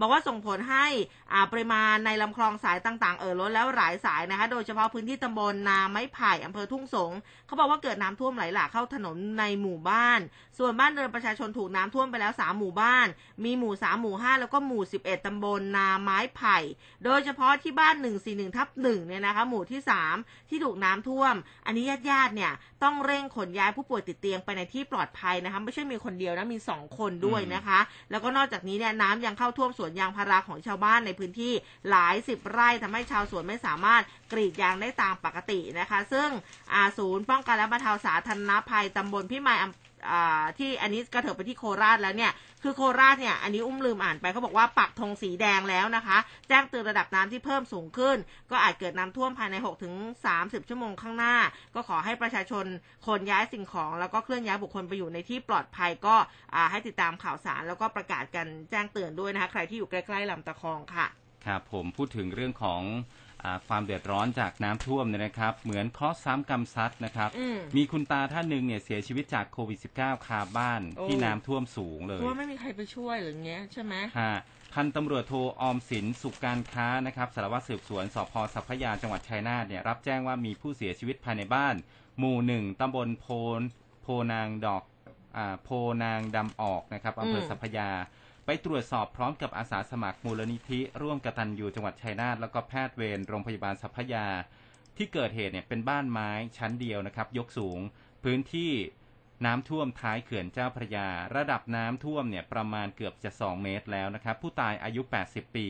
[0.00, 0.86] บอกว่าส่งผลให้
[1.32, 7.12] อาปริมาณในลำคลองสายต่างๆ เอ่อล้นแล้วหลายสายนะคะ โดยเฉพาะพื้นที่ตำบลนาไม้ไผ่อำเภอทุ่งสง
[7.46, 10.20] เขาบอกว่าเกิดน้ำท่วมไหลหลากเข้าถนนในหมู่บ้าน
[10.58, 13.06] ส่วนบ้านเรือนประชาชนถูกน้ำท่วมไปแล้ว3หมู่บ้าน
[13.44, 16.58] มีหมู่3หมู่5แล้วก็หมู่ 11ตำบลนาไม้ไผ่
[17.04, 17.94] โดยเฉพาะที่บ้าน
[18.26, 19.80] 141ทับ1เนี่ยนะคะหมู่ที่
[20.14, 21.34] 3 ที่ถูกน้ำท่วม
[21.66, 22.52] อันนี้ญาติๆเนี่ย
[22.82, 27.78] ต้องเร่งขนย้ายผู้ป่วยติดเตียงไปในที่ปลอดภัยนะคะไม่ใช่มีคนเดียวนะมี2คนด้วยนะคะ
[28.10, 31.52] แล้วก็นอกจากนี้เนี่ยน้ำยังเข้าท่วมสวนยางพาราของชาวบ้านในพื้นที่
[31.90, 34.02] หลายสิบไร่ทำให้ชาวสวนไม่สามารถ
[34.32, 36.28] กรีดยางได้ตามปกตินะคะ ซึ่ง
[36.74, 39.83] อาศูนย์ป้องกันและบรรเทาสาธารณภัยตำบลพิมายอำอ่า
[40.58, 42.32] ที่อันนี้กระเถิบไปที่โคราชแล้วเนี่ย
[42.62, 48.16] คือโคราชเนี่ย อันนี้อุ้มลืมอ่านไปเขาบอกว่าปักธงสีแดงแล้วนะคะ แจ้งเตือนระดับน้ำที่เพิ่มสูงขึ้น
[48.50, 49.94] ก็อาจเกิดน้ำท่วมภายใน6-30ถึง
[50.32, 51.34] 30 ชั่วโมงข้างหน้า
[51.74, 52.64] ก็ขอให้ประชาชน
[53.06, 56.16] ขนย้ายสิ่งของ แล้วก็เคลื่อนย้ายบุคคลไปอยู่ในที่ปลอดภัยก็
[56.70, 61.06] ให้ติดตามข่าวสารแล้วก็ประกาศกันแจ้งเตือนด้วยนะคะ ใครที่อยู่ใกล้ๆลำตะคองค่ะ
[61.46, 62.82] ครับผมพูดถึงเรื่องของ
[63.68, 74.34] ความเดือดร้อนจากน้ำท่วมเนี่ยนะครับ เหมือนเคราะห์ซ้ำกรรมซัดนะครับอืมมีคุณตาท่านหนึ่งเนี่ยเสียชีวิตจากโควิด -19 คาบ้านโอ้ที่น้ำท่วมสูงเลยเพราะว่าไม่มีใครไปช่วยหรือเงี้ยใช่ไหมฮะ
[74.74, 81.74] พันตำรวจโทออมสินสุขการค้านะครับสารวัตรสืบสวนสพสัพพยาจังหวัดชัยนาทเนี่ยรับแจ้งว่ามีผู้เสียชีวิตภายในบ้าน
[82.18, 83.26] หมู่หนึ่งตำบลโพ
[83.58, 83.60] น
[84.02, 84.82] โพนางดอก
[85.36, 85.68] อ่าโพ
[86.04, 87.90] นางดำออกนะครับอำเภออืมสัพพยา
[88.46, 94.26] ไปตรวจสอบพร้อมกับอาสาสมัครมูลนิธิ ร่วมกตันยูจังหวัดชัยนาทแล้วก็แพทย์เวรโรงพยาบาลสัพยา
[94.96, 97.78] ที่เกิดเหตุเนี่ยเป็นบ้านไม้ชั้นเดียวนะครับ ยกสูง
[98.24, 98.72] พื้นที่
[99.46, 105.66] น้ำท่วมท้ายเขื่อนเจ้าพระยา ระดับน้ำท่วมเนี่ยประมาณเกือบจะ 2 เมตรแล้วนะครับ ผู้ตายอายุ 80 ปี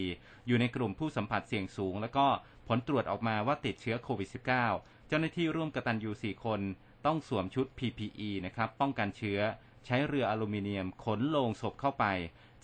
[0.47, 2.27] อยู่ในกลุ่มผู้สัมผัสเสี่ยงสูง แล้วก็
[2.69, 4.29] ผลตรวจออกมาว่าติดเชื้อโควิด
[4.71, 6.61] -19 เจ้าหน้าที่ร่วมกตันยู4 คน
[7.07, 9.41] ต้องสวมชุด PPE นะครับป้องกันเชื้อ
[9.87, 12.05] ใช้เรืออลูมิเนียมขนโลงศพเข้าไป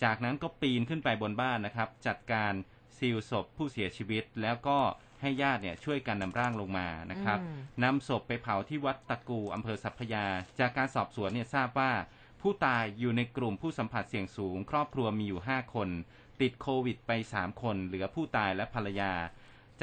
[0.03, 2.53] จากนั้นก็ปีนขึ้นไปบนบ้านนะครับ จัดการ
[2.97, 4.77] ซีลศพผู้เสียชีวิต แล้วก็
[5.21, 10.25] ให้ญาติเนี่ยช่วยกันนำร่างลงมานะครับอืมนำศพไปเผาที่วัดตะกูอำเภอสัพพยา
[10.59, 11.91] จากการสอบสวนเนี่ยทราบว่า
[12.41, 15.89] ผู้ตายอยู่ในกลุ่มผู้สัมผัสเสี่ยงสูง ครอบครัวมีอยู่ 5 คน
[16.41, 19.13] ติดโควิดไป 3 คน เหลือผู้ตายและภรรยา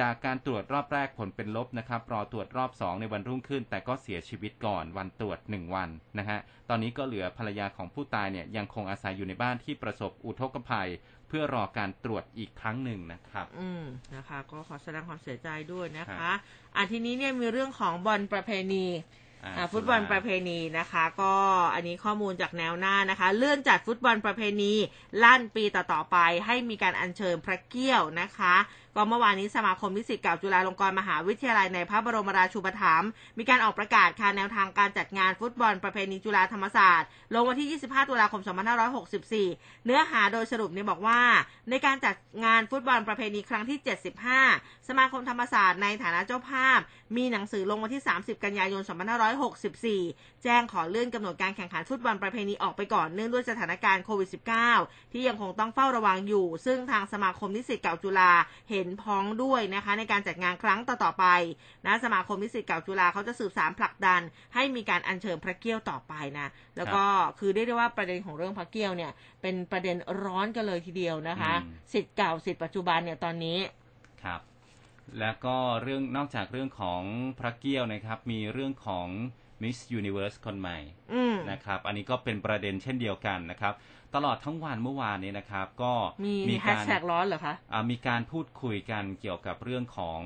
[0.00, 5.88] จากการตรวจรอบแรกผลเป็นลบนะครับ รอตรวจรอบ 2 ในวันรุ่งขึ้น แต่ก็เสียชีวิตก่อนวันตรวจ 1 วัน
[6.18, 6.38] นะฮะ
[6.68, 10.88] ตอนนี้ก็เหลือภรรยาของผู้ตายเนี่ยยังคงอาศัยอยู่ในบ้านที่ประสบอุทกภัย
[11.28, 13.84] เพื่อรอการตรวจอีกครั้งหนึ่งนะครับ อืม
[14.14, 16.36] นะคะ ก็ขอแสดงความเสียใจด้วยนะครัคะบ
[16.76, 18.86] อะทีนี้เนี่ยมีเรื่องของบอลประเพณี
[19.44, 21.34] อ่าอ่าฟุตบอลประเพณีนะคะ ก็
[21.74, 24.72] อันนี้ข้อมูลจากแนวหน้านะคะ เลื่อนจัดฟุตบอลประเพณี
[25.22, 28.54] ลั่นปีต่อๆไปให้มีการอัญเชิญพระเกี้ยวนะคะ
[29.00, 38.42] ก็เมื่อวานนี้สมาคมนิสิตเก่าจุฬาลงกรณ์มหาวิทยาลัยในพระบรมราชูปถัมภ์มีการออกประกาศค่ะแนวทางการจัดงานฟุตบอลประเพณีจุฬาธรรมศาสตร์ ลงวันที่ 25 ตุลาคม
[39.12, 41.20] 2564 เนื้อหาโดยสรุปเนี่ยบอกว่า
[41.70, 43.78] ในการจัดงานฟุตบอลประเพณีครั้งที่
[44.34, 46.78] 75 สมาคมธรรมศาสตร์ในฐานะเจ้าภาพ
[47.16, 48.82] มีหนังสือลงวันที่ 30 กันยายน
[49.84, 54.28] 2564แจ้งขอเลื่อนกำหนดการแข่งขันฟุตบอลประเพณีออกไปก่อนเนื่องด้วยสถานการณ์โควิด
[54.70, 58.32] -19 ที่ยังคงต้องเฝ้าระวังอยู่ ซึ่งทางสมาคมนิสิตเก่าจุฬา
[58.70, 61.26] เห็นพ้องด้วยนะคะในการจัดงานครั้งต่อๆไป
[61.86, 64.20] นะสมาคมนิสิตเก่าจุฬาเขาจะสืบสารผลักดัน
[64.54, 67.04] ให้มีการอัญเชิญพระเกี้ยวต่อไปนะ แล้วก็
[67.38, 69.12] คือเรียกได้ว่าประเด็นของเรื่องพระเกี้ยวเนี่ย
[69.42, 73.58] เป็นประเด็นร้อนกันเลยทีเดียวนะคะอืมสิทธิ์เก่าสิทธิ์ปัจจุบันเนี่ยตอนนี้
[74.24, 74.40] ครับ
[75.20, 77.02] แล้วก็เรื่องนอกจากเรื่องของ
[77.38, 79.08] พระเกี้ยวนะครับ มีเรื่องของ
[79.62, 80.78] Miss Universe คนใหม่
[81.12, 83.74] อืมนะครับ อันนี้ก็เป็นประเด็นเช่นเดียวกันนะครับ
[84.14, 85.92] ตลอดทั้งวันเมื่อวานนี้นะครับ ก็
[86.50, 90.20] มีแฮชการแท็กร้อนเหรอคะอ่ามีการพูดคุยกันเกี่ยวกับเรื่องของ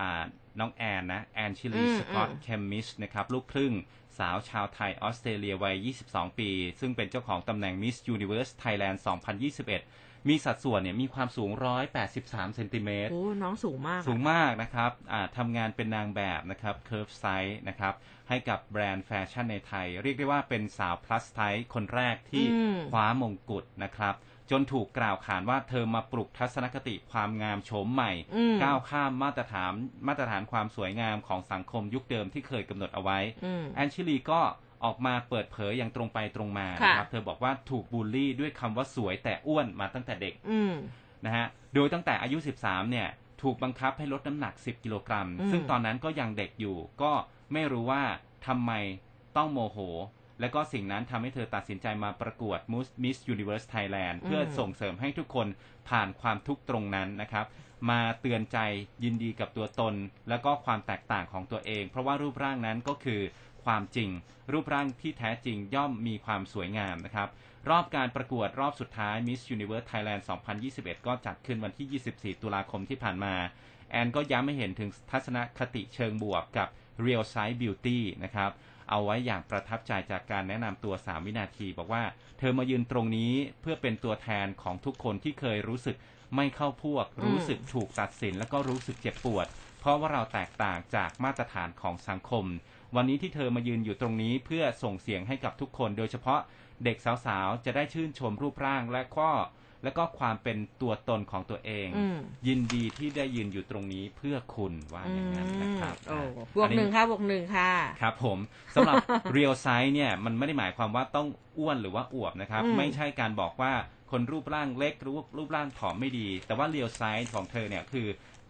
[0.00, 0.24] อา
[0.60, 3.72] น้องแอนนะ แอนชิลีอืมสก็อตอืมเคมมิสนะครับ ลูกครึ่ง
[4.18, 6.50] สาวชาวไทยออสเตรเลียวัย 22 ปี
[6.80, 8.96] ซึ่งเป็นเจ้าของตำแหน่ง Miss Universe Thailand
[9.58, 11.50] 2021 มีสัดส่วนเนี่ยมีความสูง
[12.02, 17.94] 183เซนติเมตรโอ้น้องสูงมากอะสูงมากนะครับอ่าทำงานเป็นนางแบบนะครับ Curve Size นะครับ
[18.28, 24.14] ให้กับแบรนด์แฟชั่นในไทย เรียกได้ว่าเป็นสาว plus size คนแรกที่อืมคว้ามงกุฎนะครับ
[24.50, 29.72] จนถูกกล่าวขานว่าเธอมาปลุกทัศนคติความงามโฉมใหม่อืมก้าวข้ามมาตรฐาน
[30.08, 34.40] มาตรฐานความสวยงามของสังคมยุคเดิมที่เคยกำหนดเอาไว้อืมแอนชิลีก็
[34.84, 40.74] ออกมาเปิดเผยอย่างตรงไปตรงมาค่ะนะครับเธอบอกว่าถูกบูลลี่ด้วยคำว่าสวยแต่อ้วนมาตั้งแต่เด็กอืม
[41.24, 43.08] นะฮะโดยตั้งแต่อายุ 13 เนี่ย
[43.42, 47.12] ถูกบังคับให้ลดน้ำหนัก 10 กิโลกรัมอืมซึ่งตอนนั้นก็ยังเด็กอยู่ ก็
[47.52, 48.02] ไม่รู้ว่า
[48.46, 48.72] ทำไม
[49.36, 49.78] ต้องโมโห
[50.40, 52.58] และก็สิ่งนั้นทำให้เธอตัดสินใจมาประกวด
[53.02, 55.46] Miss Universe Thailand เพื่อส่งเสริมให้ทุกคน
[55.88, 57.46] ผ่านความทุกข์ตรงนั้นนะครับ
[57.90, 58.58] มาเตือนใจ
[59.04, 59.94] ยินดีกับตัวตน
[60.28, 63.20] แล้วก็ความแตกต่างของตัวเอง เพราะว่ารูปร่างนั้นก็คือ
[63.68, 64.10] ความจริง
[64.52, 67.28] รูปร่างที่แท้จริงย่อมมีความสวยงามนะครับ
[67.68, 70.22] รอบการประกวดรอบสุดท้าย Miss Universe Thailand
[70.64, 72.02] 2021 ก็จัดขึ้นวันที่
[72.34, 73.34] 24 ตุลาคมที่ผ่านมา
[73.90, 76.68] แอนก็ย้ำให้เห็นถึงทัศนคติเชิงบวกกับ
[77.04, 78.50] Real Size Beauty นะครับ
[78.90, 82.04] เอาไว้อย่างประทับใจจากการแนะนำตัว 3 วินาที บอกว่า
[82.38, 85.96] เธอมายืนตรงนี้เพื่อเป็นตัวแทนของทุกคนที่เคยรู้สึก
[86.36, 89.46] ไม่เข้าพวกอืมรู้สึกถูกตัดสิน แล้วก็รู้สึกเจ็บปวด
[89.80, 92.44] เพราะว่าเราแตกต่างจากมาตรฐานของสังคม
[92.96, 96.40] วันนี้ที่เธอมายืนอยู่ตรงนี้เพื่อส่งเสียงให้กับทุกคน โดยเฉพาะ
[96.84, 99.30] เด็กสาวๆ จะได้ชื่นชมรูปร่างและก็
[99.84, 102.18] และก็ความเป็นตัวตนของตัวเองอืม
[102.48, 107.70] ยินดีที่ได้ยืนอยู่ตรงนี้เพื่อคุณว่าอย่างนั้นนะครับโอ้อะบวกอัหนึ่งค่ะบวกหนึ่งค่ะ
[108.02, 108.38] ครับผม
[108.74, 108.96] สำหรับ
[109.36, 111.26] real size เนี่ยมันไม่ได้หมายความว่าต้อง
[111.58, 113.72] อ้วนหรือว่าอวบนะครับอืมไม่ใช่การบอกว่า
[114.10, 118.06] คนรูปร่างเล็กหรือว่ารูปร่างผอมไม่ดี แต่ว่า real size ของเธอเนี่ยคือ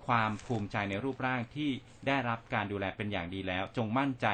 [0.09, 1.71] ความภูมิใจในรูปร่างที่
[2.07, 4.27] ได้รับการดูแลเป็นอย่างดีแล้ว จงมั่นใจ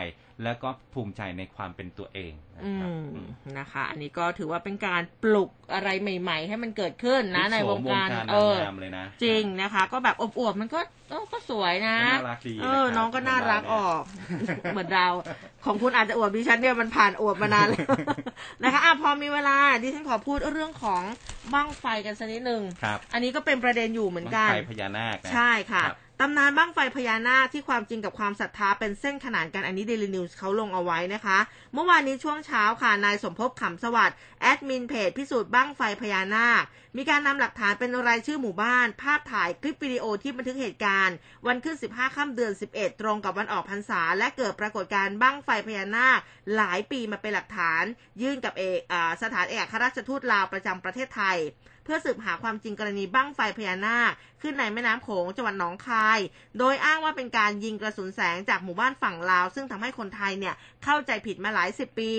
[0.43, 3.29] แล้วก็ภูมิใจในความเป็นตัวเองนะอืครับมอืม
[3.59, 10.81] นะคะ อันนี้ก็ถือว่าเป็นการปลุกอะไรใหม่ ๆ ให้มันเกิดขึ้นนะ ในวงการวงเออนางงามเลยนะจริงนะคะ ก็แบบอวบๆมันก็
[11.11, 14.03] เออก็สวยนะก็น่ารักดีเออนะครับน้องก็น่ารักออก
[14.73, 15.09] เหมือนเรา
[15.65, 17.89] ของคุณอาจจะอวบดิฉันเนี่ยมันผ่านอวบมานานแล้ว
[18.63, 21.03] นะคะอะพอมีเวลาดิฉันขอพูดเรื่องของ
[21.53, 31.39] บั้งไฟกันสักนิดหนึ่งครับอันนี้ก็เป็นประเด็นอยู่เหมือนกันไฟพญานาคนะใช่ค่ะครับ ตำนานบั้งไฟพญานาคที่ความจริงกับความศรัทธาเป็นเส้นขนานกันอันนี้เดลินิวส์เขาลงเอาไว้นะคะ
[31.75, 36.63] เมื่อวานนี้ช่วงเช้าค่ะ นายสมภพขำสวัสดิ์แอดมินเพจพิสูจน์บั้งไฟพญานาค
[36.97, 46.19] มีการนำหลักฐานเป็นรายชื่อหมู่บ้าน ภาพถ่ายคลิปวิดีโอที่บันทึกเหตุการณ์ วันขึ้น 15 ค่ำเดือน 11 ตรงกับวันออกพรรษา และเกิดปรากฏการณ์บ้างไฟพญานาค
[46.57, 47.83] หลายปีมาเป็นหลักฐาน
[48.23, 48.79] ยื่นกับเอก
[49.23, 51.39] สถานเอกอัครราชทูตลาวประจำประเทศไทย
[51.85, 54.13] เพื่อสืบหาความจริงกรณีบั้งไฟพญานาค
[54.43, 56.19] ขึ้นในแม่น้ำโขงจังหวัดหนองคาย
[56.59, 60.55] โดยอ้างว่าเป็นการยิงกระสุนแสงจากหมู่บ้านฝั่งลาว ซึ่งทำให้คนไทยเนี่ย
[60.85, 62.13] เข้าใจผิดมาหลายสิบปี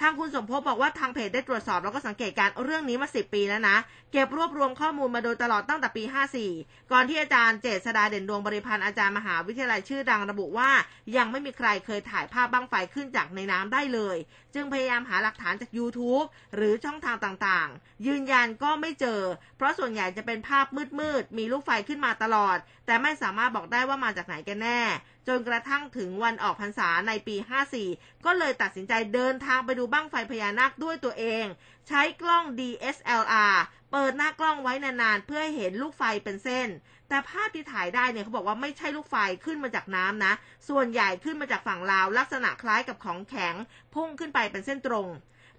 [0.00, 3.76] ทางคุณสมภพบอกว่าทางเพจได้ตรวจสอบแล้วก็สังเกตการเรื่องนี้มา10ปีแล้วนะ
[4.12, 6.02] เก็บรวบรวมข้อมูลมาโดยตลอดตั้งแต่ปี
[6.46, 10.70] 54 ก่อนที่อาจารย์เจษดาเด่นดวงบริพันธ์อาจารย์มหาวิทยาลัยชื่อดังระบุว่า
[11.16, 14.16] ยังไม่มีใครเคยถ่ายภาพบั้งไฟขึ้นจากในน้ำได้เลย
[14.54, 19.20] จึงพยายามหาหลักฐานจาก YouTube หรือช่องทางต่างๆ ยืนยันก็ไม่เจอ
[19.56, 20.66] เพราะส่วนใหญ่จะเป็นภาพ
[20.98, 24.80] มืดๆ มีลูกไฟขึ้นมาตลอด แต่ไม่สามารถบอกได้ว่ามาจากไหนกันแน่
[25.28, 27.36] จนกระทั่งถึงวันออกพรรษาในปี
[27.80, 31.44] 54 ก็เลยตัดสินใจเดินทางไปดูบั้งไฟพญานาคด้วยตัวเอง
[31.88, 33.54] ใช้กล้อง DSLR
[33.96, 36.68] เปิดหน้ากล้องไว้นานๆ เพื่อให้เห็นลูกไฟเป็นเส้น
[37.08, 40.32] แต่ภาพที่ถ่ายได้เนี่ยเขาบอกว่าไม่ใช่ลูกไฟขึ้นมาจากน้ำนะ
[40.68, 43.54] ส่วนใหญ่ขึ้นมาจากฝั่งลาว ลักษณะคล้ายกับของแข็ง
[43.94, 45.08] พุ่งขึ้นไปเป็นเส้นตรง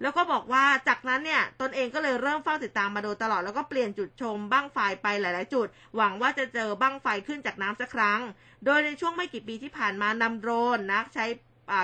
[0.02, 5.66] แล้วก็บอกว่าจากนั้นเนี่ยตนเองก็เลยเริ่มเฝ้าติดตามมาโดยตลอดแล้วก็เปลี่ยนจุดชมบั้งไฟไปหลาย ๆ จุด
[5.96, 8.20] หวังว่าจะเจอบั้งไฟขึ้นจากน้ำสักครั้ง
[8.64, 11.24] โดยในช่วงไม่กี่ปีที่ผ่านมานำโดรนนะใช้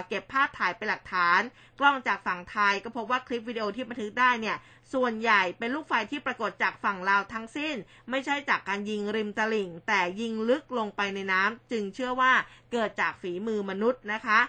[0.09, 1.41] เก็บภาพถ่ายเป็นหลักฐาน
[1.78, 4.57] กล้องจากฝั่งไทยก็พบว่าคลิปวิดีโอที่บันทึกได้เนี่ย
[4.93, 7.76] ส่วนใหญ่เป็นลูกไฟที่ปรากฏจากฝั่งลาวทั้งสิ้น
[8.11, 12.33] ไม่ใช่จากการยิงริมตลิ่ง แต่ยิงลึกลงไปในน้ำจึงเชื่อว่า
[12.72, 14.41] เกิดจากฝีมือมนุษย์นะคะ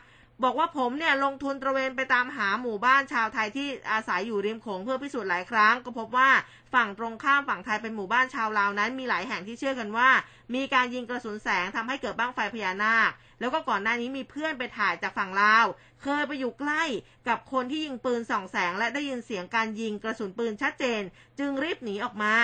[0.43, 6.29] บอกว่าผมเนี่ยลงทุนตระเวนไปตามหาหมู่บ้านชาวไทยที่อาศัยอยู่ริมโขงเพื่อพิสูจน์หลายครั้ง ก็พบว่า
[6.73, 10.09] ฝั่งตรงข้ามฝั่งไทยเป็นหมู่บ้านชาวลาวนั้น มีหลายแห่งที่เชื่อกันว่า
[10.55, 15.65] มีการยิงกระสุนแสงทำให้เกิดบ้างไฟพญานาค แล้วก็ก่อนหน้านี้มีเพื่อนไปถ่ายจากฝั่งลาว
[16.01, 16.83] เคยไปอยู่ใกล้
[17.27, 21.01] กับคนที่ยิงปืนส่องแสง และได้ยินเสียงการยิงกระสุนปืนชัดเจน
[21.39, 22.35] จึงรีบหนีออกมา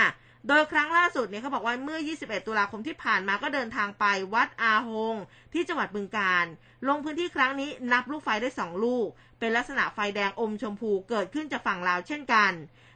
[0.48, 5.16] โดยครั้งล่าสุดเนี่ยเขาบอกว่าเมื่อ 21 ตุลาคมที่ผ่านมาก็เดินทางไปวัดอาหง
[5.54, 6.46] ที่จังหวัดบึงการ
[6.88, 9.08] ลงพื้นที่ครั้งนี้นับลูกไฟได้ 2 ลูก
[9.40, 12.52] เป็นลักษณะไฟแดงอมชมพูเกิดขึ้นจากฝั่งลาวเช่นกัน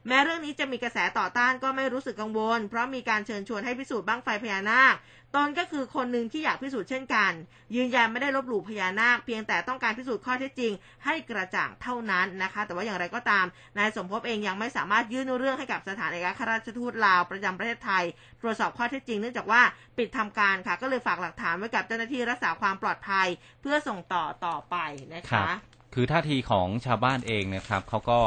[0.07, 4.95] แม้เรื่องนี้จะมีกระแสต่อต้านก็ไม่รู้สึกกังวล เพราะมีการเชิญชวนให้พิสูจน์บ้างไฟพญานาค
[5.35, 7.31] ตนก็คือคนหนึ่งที่อยากพิสูจน์เช่นกัน
[7.75, 10.73] ยืนยันไม่ได้ลบหลู่พญานาคเพียงแต่ต้องการพิสูจน์ข้อเท็จจริง
[11.05, 13.45] ให้กระจ่างเท่านั้นนะคะ แต่ว่าอย่างไรก็ตาม
[13.77, 18.03] นายสมภพเองยังไม่สามารถยื่นเรื่องให้กับสถานเอกอัครราชทูตลาวประจำประเทศไทย
[18.41, 19.61] ตรวจสอบข้อเท็จจริงเนื่องจากว่า
[19.97, 23.27] ปิดทำการค่ะ ก็เลยฝากหลักฐานไว้กับเจ้าหน้าที่รักษาความปลอดภัย
[23.61, 24.75] เพื่อส่งต่อต่อไป
[25.13, 25.57] นะครัคะบ
[25.93, 28.19] คือท่าทีของชาวบ้านเองนะครับเขาก็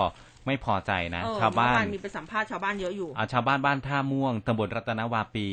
[0.47, 5.49] ไม่พอใจนะเออชาวบ้านเมื่อวานมีไปสัมภาษณ์ชาวบ้านเยอะอยู่อ่าชาวบ้านบ้านท่าม่วงตำบลรัตนวาปี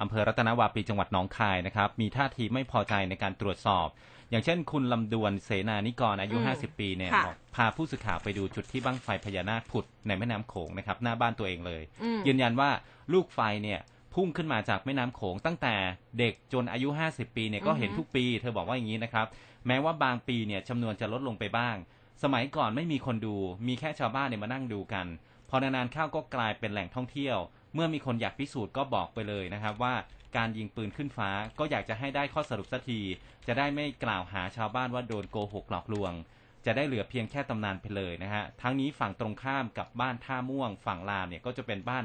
[0.00, 3.86] อำเภอรัตนวาปีจังหวัดหนองคายนะครับ มีท่าทีไม่พอใจในการตรวจสอบ
[4.30, 12.70] อย่างเช่น คุณลำดวนเสนานิกรอายุอืม50 ปีเนี่ยค่ะบอกพาผู้สื่อข่าวไปดูจุดที่บั้งไฟพญานาคผุดในแม่น้ำโขงนะครับหน้าบ้านตัวเองเลยอืมยืนยันว่า
[13.12, 13.80] ลูกไฟเนี่ย
[14.14, 15.74] พุ่งขึ้นมาจากแม่น้ำโขงตั้งแต่
[16.18, 19.26] เด็กจนอายุ 50 ปีเนี่ยก็เห็นอือฮึทุกปี เธอบอกว่าอย่างนี้นะครับ
[19.66, 21.76] แม้ว่าบางปีเนี่ยจำนวนจะลดลงไปบ้าง
[22.22, 23.36] สมัยก่อนไม่มีคนดู
[23.66, 25.06] มีแค่ชาวบ้านเนี่ยมานั่งดูกัน
[25.50, 27.38] พอนานๆเข้าก็กลายเป็นแหล่งท่องเที่ยว
[27.74, 29.94] เมื่อมีคนอยากพิสูจน์ก็บอกไปเลยนะครับว่า
[30.36, 33.00] การยิงปืนขึ้นฟ้าก็อยากจะให้ได้ข้อสรุปสักที
[33.46, 36.12] จะได้ไม่กล่าวหาชาวบ้านว่าโดนโกหกหลอกลวง
[36.66, 42.04] จะได้เหลือเพียงแค่ตำนานไปเลยนะฮะทั้งนี้ฝั่งตรงข้ามกับบ้านท่าม่วง ฝั่งลาวเนี่ยก็จะเป็นบ้าน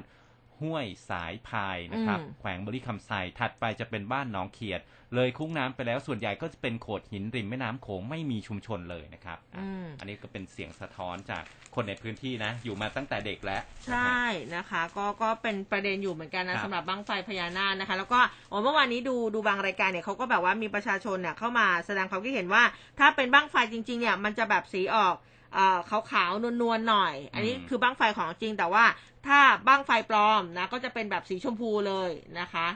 [0.60, 4.82] ห้วยสายพายนะครับอืมแขวงบริคำไซถัดไปจะเป็นบ้านหนองเขียด
[5.16, 11.44] เลยคุ้งน้ำไปแล้วส่วนใหญ่ก็จะเป็นโขดหินริมแม่น้ำโขงไม่มีชุมชนเลยนะครับอะอืมอันนี้ก็เป็นเสียงสะท้อนจาก
[11.76, 14.20] คนในพื้นที่นะ อยู่มาตั้งแต่เด็กแล้ว ใช่
[14.56, 22.64] นะคะ ก็ก็เป็นประเด็นอยู่เหมือนกันครันะบสำหรับบั้งไฟพญานาคนะคะ แล้วก็โอ้เมื่อวานนี้ดูดูบางรายการเนี่ยเขาก็แบบว่ามีประชาชนเนี่ยเข้ามาแสดงความคิดเห็นว่า
[23.00, 25.16] ถ้าเป็นบั้งไฟจริงๆเนี่ยมันจะแบบสีออก
[25.54, 25.80] เอ่อ
[26.12, 28.86] ขาวๆนวลๆหน่อย อันนี้อืมคือบั้งไฟของจริงแต่ว่า
[29.28, 32.68] ถ้าบั้งไฟปลอมนะ ก็จะเป็นแบบสีชมพูเลยนะคะ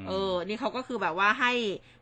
[0.00, 1.52] มเออ นี่เขาก็คือแบบว่าให้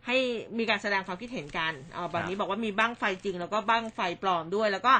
[0.06, 0.16] ให้
[0.58, 4.94] มีการแสดงความคิดเห็นกันเออแบบนี้บอกว่ามีบ้างไฟจริง แล้วก็บ้างไฟปลอมด้วย แล้วก็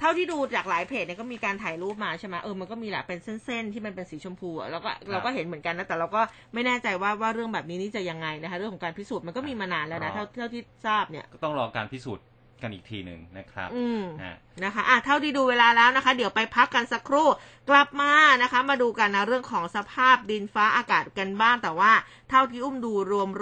[0.00, 6.20] เท่าที่ดูจากหลายเพจเนี่ยก็มีการถ่ายรูปมาใช่ไหมเออมันก็มีแหละเป็นเส้นๆที่มันเป็นสีชมพูอะแล้วก็เราก็เห็นเหมือนกันนะแต่เราก็
[6.54, 12.24] ไม่แน่ใจว่าว่าเรื่องแบบนี้นี่จะยังไงนะคะ เรื่องของการพิสูจน์มันก็มีมานานแล้วนะเท่าเท่าที่ทราบเนี่ยก็ต้องรอการพิสูจน์
[12.62, 17.28] กันอีกทีหนึ่งนะครับอืมนะนะคะอะเท่าที่ดูเวลาแล้วนะคะ เดี๋ยวไปพักกันสักครู่
[17.70, 21.92] กลับมานะคะ มาดูกันนะเรื่องของสภาพดินฟ้าอากาศกันบ้างแต่ว่า
[22.30, 22.92] เท่าที่อุ้มดู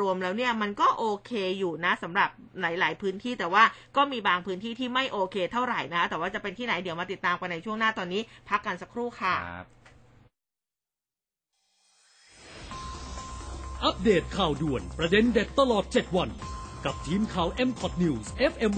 [0.01, 2.29] รวมๆแล้วเนี่ยมันก็โอเคอยู่นะสำหรับ
[2.61, 3.65] หลาย ๆ พื้นที่แต่ว่า
[3.97, 9.67] ก็มีบางพื้นที่ที่ไม่โอเคเท่าไหร่นะ แต่ว่าจะเป็นที่ไหนเดี๋ยวมาติดตามกันในช่วงหน้าตอนนี้ พักกันสักครู่ค่ะครับ
[13.85, 16.29] อัปเดตข่าวด่วนประเด็นเด็ดตลอด 7 วัน
[16.85, 18.73] กับทีมข่าว m c o t News FM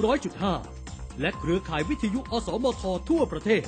[0.57, 3.63] 100.5 และเครือข่ายวิทยุ อสมท ทั่วประเทศ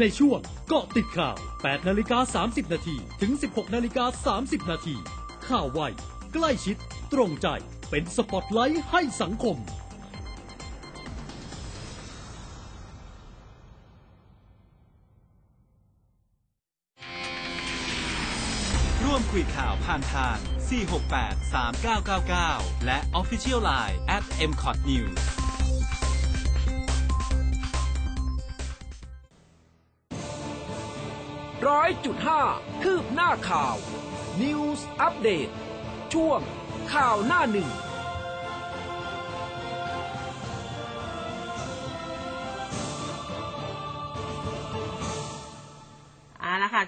[0.00, 0.38] ในช่วง
[0.68, 4.96] เกาะติดข่าว 8นาฬิกา30 นาทีถึง 16นาฬิกา30 นาที
[5.48, 5.80] ข่าวไว
[6.32, 6.76] ใกล้ชิด
[7.12, 7.46] ตรงใจ
[7.90, 9.56] เป็นสปอตไลท์ให้สังคม
[19.04, 20.36] ร่วมคุยข่าวผ่านทาง
[20.74, 21.36] 468
[22.20, 25.20] 3999 และ Official Line at mcot news
[31.68, 32.42] ร้อยจุดห้า
[32.82, 33.76] คืบหน้าข่าว
[34.42, 35.52] News Update
[36.12, 36.40] ช่วง
[36.92, 37.70] ข่าวหน้าหนึ่ง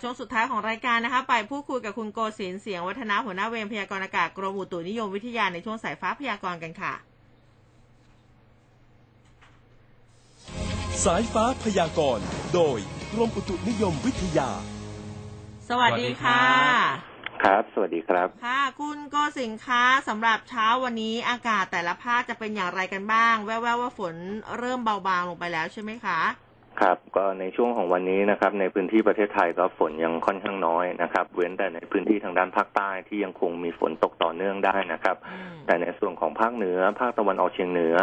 [0.03, 6.95] ช่วงสุดท้ายของรายการนะคะ ไปพูดคุยกับคุณโกศินทร์เสียงวัฒนาหัวหน้าเวรพยากรณ์อากาศกรมอุตุนิยมวิทยาในช่วงสายฟ้าพยากรณ์กันค่ะ
[11.05, 12.25] สายฟ้าพยากรณ์
[12.55, 12.79] โดย
[13.13, 14.51] กรมอุตุนิยมวิทยา
[15.69, 16.43] สวัสดีค่ะ
[17.43, 24.15] ครับ สวัสดีครับ ค่ะ คุณโกสินค้าสำหรับเช้าวันนี้อากาศแต่ละภาคจะเป็นอย่างไรกันบ้าง แว่วๆว่าฝน
[24.59, 26.21] เริ่มเบาบางลงไปแล้วใช่ไหมคะ
[26.83, 37.95] ครับก็ในช่วงของวันนี้นะครับ ในพื้นที่ประเทศไทยก็ฝนยังค่อนข้างน้อยนะครับ เว้นแต่ในพื้นที่ทางด้านภาคใต้ที่ยังคงมีฝนตกต่อเนื่องได้นะครับอืมแต่ในส่วนของภาคเหนือ ภาคตะวันออกเฉียงเหนือ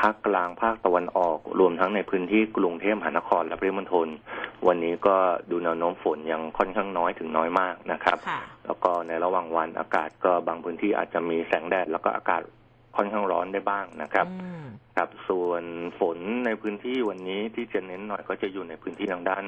[0.00, 4.08] ภาคกลางภาคตะวันออก รวมทั้งในพื้นที่กรุงเทพมหานครและปริมณฑล
[4.66, 5.16] วันนี้ก็
[5.50, 12.42] ดูแนวโน้มฝนยังค่อนข้างน้อยถึงน้อยมากนะครับค่ะแล้วก็ในระหว่างวันอากาศก็บางพื้นที่อาจจะมีแสงแดดแล้วก็อากาศ
[12.96, 14.64] ค่อนข้างร้อนได้บ้างนะครับอืม
[14.96, 15.64] ครับ ส่วน
[16.00, 19.44] ฝนในพื้นที่วันนี้ที่จะเน้นหน่อยก็จะอยู่ในพื้นที่ทางด้าน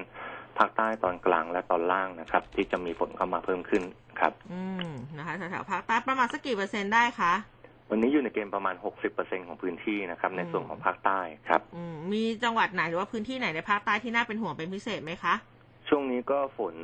[0.59, 3.83] ภาคใต้ตอนกลางและตอนล่างนะครับ ที่จะมีฝนเข้ามาเพิ่มขึ้น
[4.21, 7.33] ครับ อืมนะคะแถวๆภาคใต้ประมาณสักกี่เปอร์เซ็นต์ได้คะ
[7.91, 8.75] วันนี้อยู่ในเกณฑ์ประมาณ
[9.11, 15.35] 60%ของพื้นที่นะครับ ในส่วนของภาคใต้ครับอืมมีจังหวัดไหนหรือว่าพื้นที่ไหนในภาคใต้ที่น่าเป็นห่วงเป็นพิเศษไหมคะ
[15.89, 16.77] ช่วงนี้ก็ฝน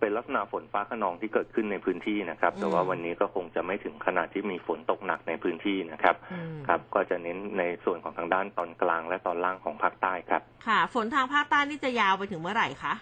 [0.00, 12.94] เป็นลักษณะฝนฟ้าขนองที่เกิดขึ้นในพื้นที่นะครับ แต่ว่าอืมวันนี้ก็คงจะไม่ถึงขนาดที่มีฝนตกหนักในพื้นที่นะครับอืมครับ ก็จะเน้นในส่วนของทางด้านตอนกลางและตอนล่างของภาคใต้ครับ ค่ะ ฝนทางภาคใต้นี่จะยาวไปถึงเมื่อไหร่คะ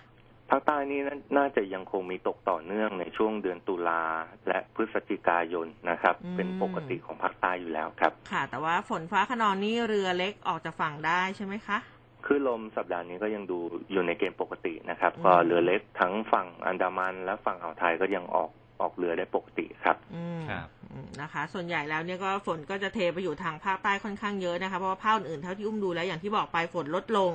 [0.51, 4.03] ภาคใต้นี่น่าน่าจะยังคงมีตกต่อเนื่องในช่วงเดือนตุลา
[4.49, 11.79] และพฤศจิกายนนะครับอืมเป็นปกติของภาคใต้อยู่แล้วครับ ค่ะ แต่ว่าฝนฟ้าขนองนี่เรือเล็กออกจากฝั่งได้ใช่ไหมคะ
[12.27, 13.59] คลื่นลมสัปดาห์นี้ก็ยังดู
[13.93, 18.51] อยู่ในเกณฑ์ปกตินะครับอืมก็เรือเล็กทั้งฝั่งอันดามันและฝั่งอ่าวไทยก็ยังออก
[18.81, 27.33] ออกเรือได้ปกติครับอืมครับอืมนะคะ ส่วนใหญ่แล้วเนี่ยก็ฝนก็จะเทไปอยู่ทางภาคใต้ค่อนข้างเยอะนะคะ เพราะว่าภาคอื่นๆเท่าที่อุ้มดูแล้วอย่างที่บอกไปฝนลดลง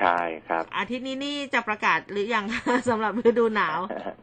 [0.00, 2.44] ใช่ครับ อาทิตย์นี้นี่จะประกาศหรือยัง
[2.88, 3.78] สำหรับฤดูหนาว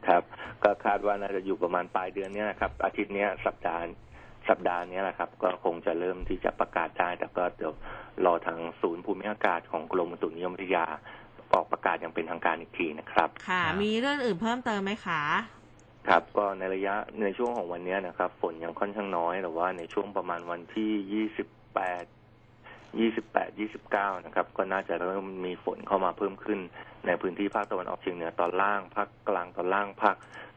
[0.08, 0.24] ครับ
[0.64, 3.82] ก็คาดว่าน่าจะอยู่ประมาณปลายเดือนเนี้นะครับ อาทิตย์เนี้ยสัปดาห์
[4.50, 7.74] สัปดาห์เนี้ยแหละครับ ก็คงจะเริ่มที่จะประกาศได้ แต่ก็เดี๋ยว
[8.26, 10.86] รอทางศูนย์ภูมิอากาศของกรมอุตุนิยมวิทยา
[11.54, 15.22] ออกประกาศอย่างเป็นทางการอีกทีนะครับ ค่ะครับมีเรื่องอื่นเพิ่มเติมไหมคะ
[16.08, 22.04] ครับก็ในระยะในช่วงของวันเนี้ยนะครับ ฝนยังค่อนข้างน้อยแต่ว่าในช่วงประมาณวันที่ยี่สิบแปด
[23.00, 26.60] ยี่สิบแปดยี่สิบเก้านะครับ ก็น่าจะเริ่มมีฝนเข้ามาเพิ่มขึ้น
[27.06, 30.16] ในพื้นที่ภาคตะวันออกเฉียงเหนือตอนล่างภาคกลางตอนล่างภาค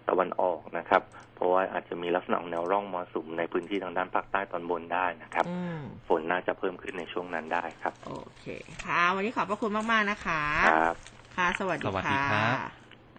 [0.08, 1.02] ตะวันออกนะครับ
[1.36, 8.46] เพราะว่าอาจจะมีลักษณะของแนวร่องมรสุมในพื้นที่ทางด้านภาคใต้ตอนบนได้นะครับอืมฝนน่าจะเพิ่มขึ้นในช่วงนั้นได้ครับ โอเค
[8.84, 10.94] ค่ะ วันนี้ขอบพระคุณมาก ๆ นะคะ ครับ
[11.36, 12.56] ค่ะ สวัสดีสวัสดีค่ะครับ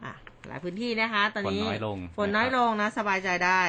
[0.03, 0.13] อะ
[0.47, 3.61] หลายพื้นที่นะคะ ตอนนี้ฝนน้อยลงฝนน้อยนะครับลงนะ สบายใจได้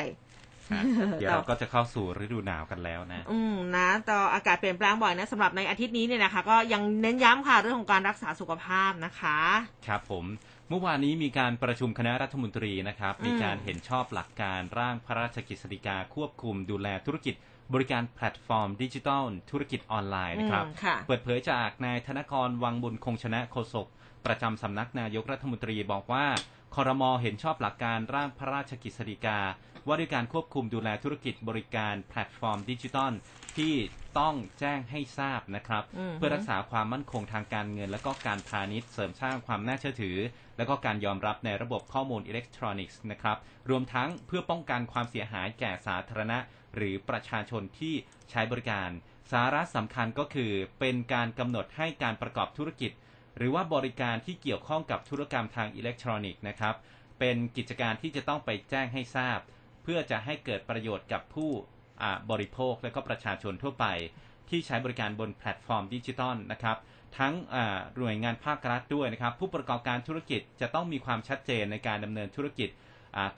[0.71, 0.85] ครับ
[1.21, 9.39] เดี๋ยวเราก็จะเข้าสู่ฤดูหนาวกันแล้วนะ อืมนะต่ออากาศเปลี่ยนแปลงบ่อยนะสำหรับในอาทิตย์นี้เนี่ยนะคะ ก็ยังเน้นย้ำค่ะเรื่องของการรักษาสุขภาพนะคะ
[9.87, 10.25] ครับผม
[10.69, 17.35] เมื่อวานนี้มีการประชุมคณะรัฐมนตรีนะครับอืมมีการเห็นชอบหลักการร่างพระราชกฤษฎีกาควบคุมดูแลธุรกิจ
[17.75, 23.87] บริการแพลตฟอร์มดิจิทัลธุรกิจออนไลน์นะครับอืมค่ะเปิดเผยจากนายธนกรวังบุญคงชนะโฆษก
[24.27, 26.27] ประจำสำนักนายกรัฐมนตรีบอกว่า
[26.75, 29.41] คอรมอเห็นชอบหลักการร่างพระราชกฤษฎีกา
[29.87, 33.13] ว่าด้วยการควบคุมดูแลธุรกิจบริการแพลตฟอร์มดิจิทัล
[33.57, 33.75] ที่
[34.19, 40.17] ต้องแจ้งให้ทราบนะครับอืมเพื่อรักษาความมั่นคงทางการเงิน และก็การพาณิชย์เสริมสร้างความน่าเชื่อถือ
[40.57, 43.37] และก็การยอมรับในระบบข้อมูลอิเล็กทรอนิกส์นะครับ
[43.71, 46.39] รวมทั้งเพื่อป้องกันความเสียหายแก่สาธารณะ
[46.77, 47.95] หรือประชาชนที่
[48.31, 48.91] ใช้บริการ
[49.33, 52.91] สาระสำคัญก็คือเป็นการกำหนดให้การประกอบธุรกิจ
[53.39, 56.75] หรือว่าบริการที่เกี่ยวข้องกับธุรกรรมทางอิเล็กทรอนิกส์นะครับ
[57.19, 59.39] เป็นกิจการที่จะต้องไปแจ้งให้ทราบ
[59.83, 61.51] เพื่อจะให้เกิดประโยชน์กับผู้
[62.31, 63.87] บริโภคและก็ประชาชนทั่วไป
[64.51, 66.77] ที่ใช้บริการบนแพลตฟอร์มดิจิทัลนะครับ
[67.19, 67.35] ทั้ง
[67.99, 72.69] หน่วยงานภาครัฐด้วยนะครับ ผู้ประกอบการธุรกิจจะต้องมีความชัดเจนในการดำเนินธุรกิจ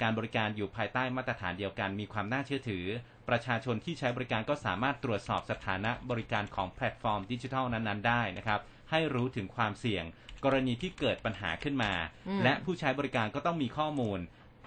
[0.03, 2.85] การบริการอยู่ภายใต้มาตรฐานเดียวกัน มีความน่าเชื่อถือ
[3.29, 8.61] ประชาชนที่ใช้บริการก็สามารถตรวจสอบสถานะบริการของแพลตฟอร์มดิจิทัลนั้น ๆ ได้นะครับ
[8.91, 10.05] ให้รู้ถึงความเสี่ยง
[10.45, 11.93] กรณีที่เกิดปัญหาขึ้นมา
[12.29, 14.19] อืมและผู้ใช้บริการก็ต้องมีข้อมูล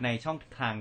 [0.03, 0.75] ในช่องทาง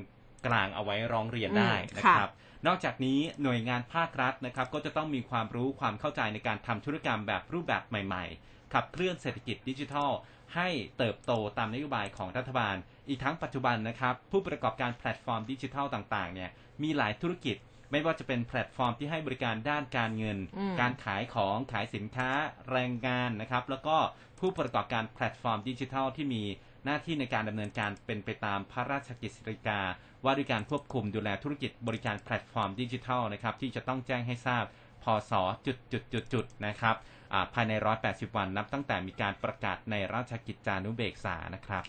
[0.47, 2.33] กลางเอาไว้ร้องเรียนได้อืมนะค่ะครับ
[2.67, 10.11] นอกจากนี้หน่วยงานภาครัฐนะครับ ก็จะต้องมีความรู้ความเข้าใจในการทำธุรกรรมแบบรูปแบบใหม่ ๆ ขับเคลื่อนเศรษฐกิจดิจิทัล
[10.55, 10.69] ให้
[10.99, 12.77] เติบโตตามนโยบายของรัฐบาล
[13.09, 16.51] อีกทั้งปัจจุบันนะครับ ผู้ประกอบการแพลตฟอร์มดิจิทัลต่างๆเนี่ย
[16.83, 17.57] มีหลายธุรกิจ
[17.93, 22.31] ไม่ว่าจะเป็นแพลตฟอร์มที่ให้บริการด้านการเงินอืมการขายของขายสินค้า
[22.71, 23.97] แรงงานนะครับ แล้วก็
[24.41, 26.43] ผู้ประกอบการแพลตฟอร์มดิจิทัลที่มี
[26.85, 29.81] หน้าที่ในการดำเนินการเป็นไปตามพระราชกฤษฎีกา
[30.25, 34.65] ว่าด้วยการควบคุมดูแลธุรกิจบริการแพลตฟอร์มดิจิทัลนะครับที่จะต้องแจ้งให้ทราบ
[35.05, 35.33] พศ
[35.67, 36.97] จุดจุดจุดจุดๆๆนะครับ
[37.33, 37.73] อ่าภายใน
[38.05, 41.83] 180 วันนับตั้งแต่มีการประกาศในราชกิจจานุเบกษานะครับ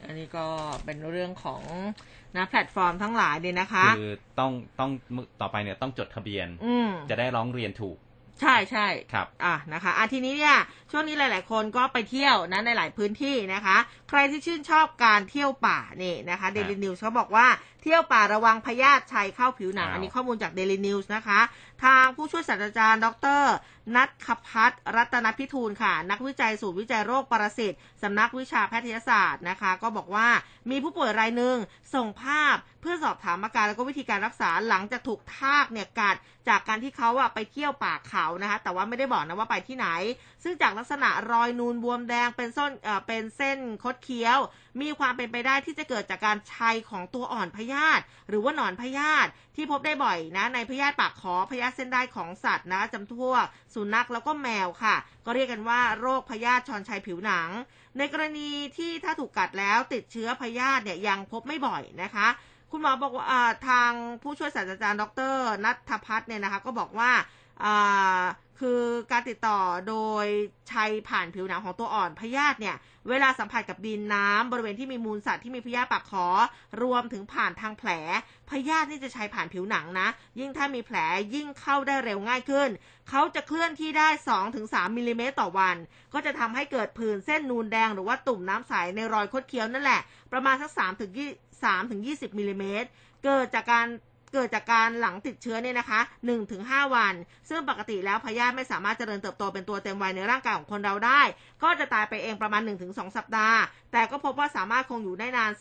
[0.00, 0.46] อืมอันนี้ก็
[0.84, 1.62] เป็นเรื่องของ
[2.36, 4.90] นะแพลตฟอร์มทั้งหลายเลยนะคะ คือต้องต้อง
[5.40, 7.96] ต่อไปเนี่ยต้องจดทะเบียนอืมจะได้ร้องเรียนถูก
[8.40, 10.56] ใช่ใช่ครับอะนะคะอะทีนี้เนี่ย
[10.90, 13.76] ช่วงนี้หลาย ๆ คนก็ไปเที่ยวนะในหลายพื้นที่นะคะ
[14.08, 17.46] ใครที่ชื่นชอบการเที่ยวป่านี่นะคะเดลินิวส์เขาบอกว่า
[17.88, 21.40] เที่ยวป่าระวังพยาธิไชเข้าผิวหนังอ้าวอันนี้ข้อมูลจากเดลินิวส์นะคะ
[21.84, 23.06] ทางผู้ช่วยศาสตราจารย์ ด
[23.40, 23.42] ร
[23.96, 27.72] นัทคพัฒน์รัตนพิทูลค่ะ นักวิจัยศูนย์วิจัยโรคปรสิต
[28.02, 30.28] สำนักวิชาแพทยศาสตร์นะคะ ก็บอกว่า
[30.70, 31.56] มีผู้ป่วยรายหนึ่ง
[31.94, 36.16] ส่งภาพเพื่อสอบถามอาการแล้วก็วิธีการรักษาหลังจากถูกทากเนี่ยกัด
[36.48, 39.86] จากการที่เขาอะไปเที่ยวป่าเขานะคะ แต่ว่าไม่ได้บอกนะว่าไปที่ไหน
[40.42, 44.38] ซึ่งจากลักษณะรอยนูนบวมแดงเป็นส้นเอ่อเป็นเส้นคดเคี้ยว
[44.80, 54.96] มีความเป็นไปได้ที่จะเกิดจากการชัยของตัวอ่อนพยาธิหรือว่าหนอนพยาธิที่พบได้บ่อยนะ ในพยาธิปากขอพยาธิเส้นได้ของสัตว์นะจำพวกสุนัขแล้วก็แมวค่ะ
[55.26, 57.48] ก็เรียกกันว่าโรคพยาธิชอนชัยผิวหนัง
[57.98, 62.28] ในกรณีที่ถ้าถูกกัดแล้วติดเชื้อพยาธิเนี่ยยังพบไม่บ่อยนะคะ
[62.70, 63.26] คุณหมอบอกว่า
[63.68, 63.90] ทาง
[64.22, 67.10] ผู้ช่วยศาสตราจารย์ดรนัทพัฒน์เนี่ยนะคะก็บอกว่า
[67.64, 68.22] อ่า
[68.60, 68.82] คือ
[69.12, 70.26] การติดต่อโดย
[70.68, 72.76] ใชัยผ่านผิวหนังของตัวอ่อนพยาธิเนี่ย
[73.08, 76.26] เวลาสัมผัสกับดินน้ำบริเวณที่มีมูลสัตว์ที่มีพยาธิปากขอ
[76.82, 77.90] รวมถึงผ่านทางแผล
[78.50, 80.96] พยาธินี่จะใช้ผ่านผิวหนังนะ ยิ่งถ้ามีแผล
[81.34, 82.68] ยิ่งเข้าได้เร็วง่ายขึ้น
[83.10, 84.08] เขาจะเคลื่อนที่ได้
[84.52, 85.76] 2-3มิลลิเมตรต่อวัน
[86.14, 90.00] ก็จะทำให้เกิดผื่นเส้นนูนแดงหรือว่าตุ่มน้ำใสในรอยคดเคี้ยวนั่นแหละ
[90.32, 91.12] ประมาณสัก3ถึง
[91.52, 92.88] 3ถึง20มิลลิเมตร
[93.24, 93.86] เกิดจากการ
[94.32, 97.14] เกิดจากการหลังติดเชื้อเนี่ยนะคะ1ถึง5วัน
[97.48, 101.20] ซึ่งปกติแล้วพยาธิไม่สามารถเจริญเติบโตเป็นตัวเต็มวัยในร่างกายของคนเราได้
[101.62, 103.58] ก็จะตายไปเองประมาณ 1-2 สัปดาห์
[103.92, 105.52] แต่ก็พบว่าสามารถคงอยู่ได้นาน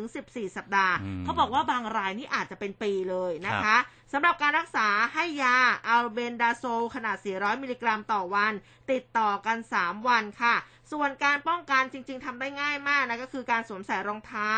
[0.00, 3.76] 2-14 สัปดาห์อืมเขาบอกว่าบางรายนี่อาจจะเป็นปีเลยนะคะ
[4.12, 5.56] สำหรับการรักษาให้ยา
[5.88, 8.52] อัลเบนดาโซลขนาด 400 มิลลิกรัมต่อวัน
[8.92, 10.56] ติดต่อกัน 3 วันค่ะ
[10.92, 14.54] ส่วนการป้องกันจริง ๆทำได้ง่ายมากนะก็คือการสวมใส่รองเท้า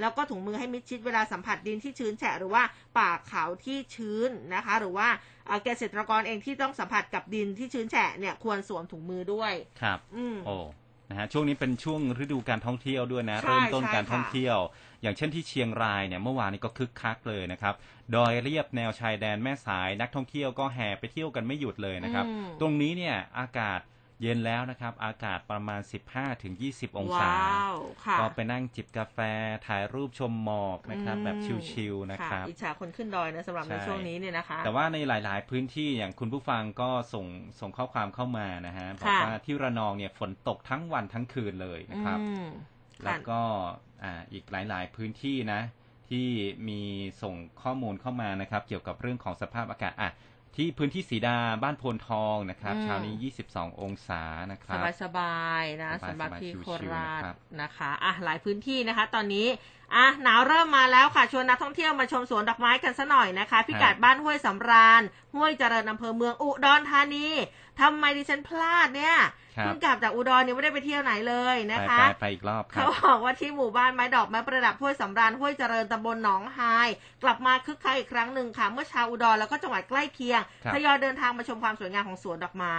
[0.00, 2.62] แล้วก็ถุงมือให้มิดชิดเวลาสัมผัสดินที่ชื้นแฉะหรือว่า
[2.98, 5.08] ป่าเขาที่ชื้นนะคะ หรือว่า
[5.46, 10.56] เอ่อเกษตรกรเองที่ต้องสัมผัสกับดินที่ชื้นแฉะเนี่ยควรสวมถุงมือด้วย ครับ อืมโอ้
[11.10, 14.58] นะฮะช่วงนี้เป็นช่วงฤดูการท่องเที่ยวด้วยนะใช่เริ่มต้นใช่การท่องค่ะเที่ยว
[15.02, 17.74] อย่างเช่นที่เชียงรายเนี่ยเมื่อวานนี้ก็คึกคักเลยนะครับ
[18.14, 23.80] ดอยเรียบแนวชายแดนแม่สายนักท่องเที่ยวก็แห่ไปเที่ยวกันไม่หยุดเลยนะครับอืมตรงนี้เนี่ยอากาศ
[24.22, 25.80] เย็นแล้วนะครับ อากาศประมาณ
[26.40, 29.18] 15-20 องศาว้าวค่ะก็ไปนั่งจิบกาแฟ
[29.66, 31.38] ถ่ายรูปชมหมอกนะครับอืมแบบ
[31.70, 37.26] ชิลๆนะครับอิจฉาคนขึ้นดอยนะสำหรับในใช่ช่วงนี้เนี่ยนะคะ แต่ว่าในหลาย ๆ พื้นที่อย่างคุณผู้ฟังก็ส่ง
[37.60, 42.46] ส่งข้อความเข้ามานะฮะบอกค่ะว่าที่ระนองเนี่ยฝนตกทั้งวันทั้งคืนเลยนะครับอืม
[43.04, 43.40] แล้วก็
[44.04, 45.60] อ่าอีกหลาย ๆ พื้นที่นะ
[46.08, 46.28] ที่
[46.68, 46.82] มี
[47.22, 50.10] ส่งข้อมูลเข้ามานะครับ เกี่ยวกับเรื่องของสภาพอากาศอะ
[50.56, 53.14] ที่พื้นที่สีดาบ้านโพนทองนะครับอืมเช้านี้
[53.48, 59.46] 22 องศานะคสรับบายสบายๆนะสบายๆสำหรับที่ชิวๆโคราชนะครับนะคะอะหลายพื้นที่นะคะ ตอนนี้
[59.94, 65.02] อะหนาวเริ่มมาแล้วค่ะชวนนักท่องเที่ยวมาชมสวนดอกไม้กันซะหน่อยนะคะ พิกัดบ้านห้วยสำราญ
[65.36, 67.26] ห้วยเจริญอำเภอเมืองอุดรธานี
[67.80, 69.16] ทำไมดิฉันพลาดเนี่ย
[69.56, 76.60] ครับเพิ่งกลับจากอุดรเนี่ยไม่ได้ไปเที่ยวไหนเลยนะไปคะไปไปอีกรอบครัเขาบบอกว่าที่หมู่บ้านไม้ดอกไม้ประดับห้วยสำราญห้วยเจริญตำบลหนองไฮ
[77.22, 82.78] กลับมาคึกคักอีกครั้งหนึ่งค่ะเมื่อชาวอุดรแล้วก็จังหวัดใกล้เคียงครับทยอยเดินทางมาชมความสวยงามของสวนดอกไม้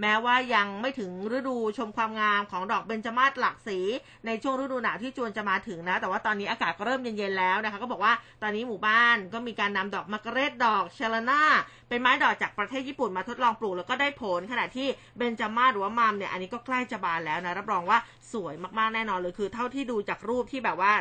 [0.00, 3.78] แม้ว่ายังไม่ถึงฤดูชมความงามของดอกเบญจมาศหลากสี
[4.26, 11.42] ในช่วงฤดูหนาวที่จวนจะมาถึงนะ แต่ว่าตอนนี้อากาศก็เริ่มเย็นๆแล้วนะคะก็บอกว่าตอนนี้หมู่บ้านก็มีการนำดอกมะกะเร็ดดอกเชลนา
[11.88, 17.98] เป็นไม้ดอกจากประเทศญี่ปุ่นมาทดลองปลูกแล้วก็ได้ผลขณะที่เบญจมาศหรือว่ามัมเนี่ยอันนี้ก็ใกล้จะบานแล้วนะรับรองว่า
[18.32, 20.92] สวยมากๆแน่นอนเลยคือเท่าที่ดูจากรูปที่แบบว่า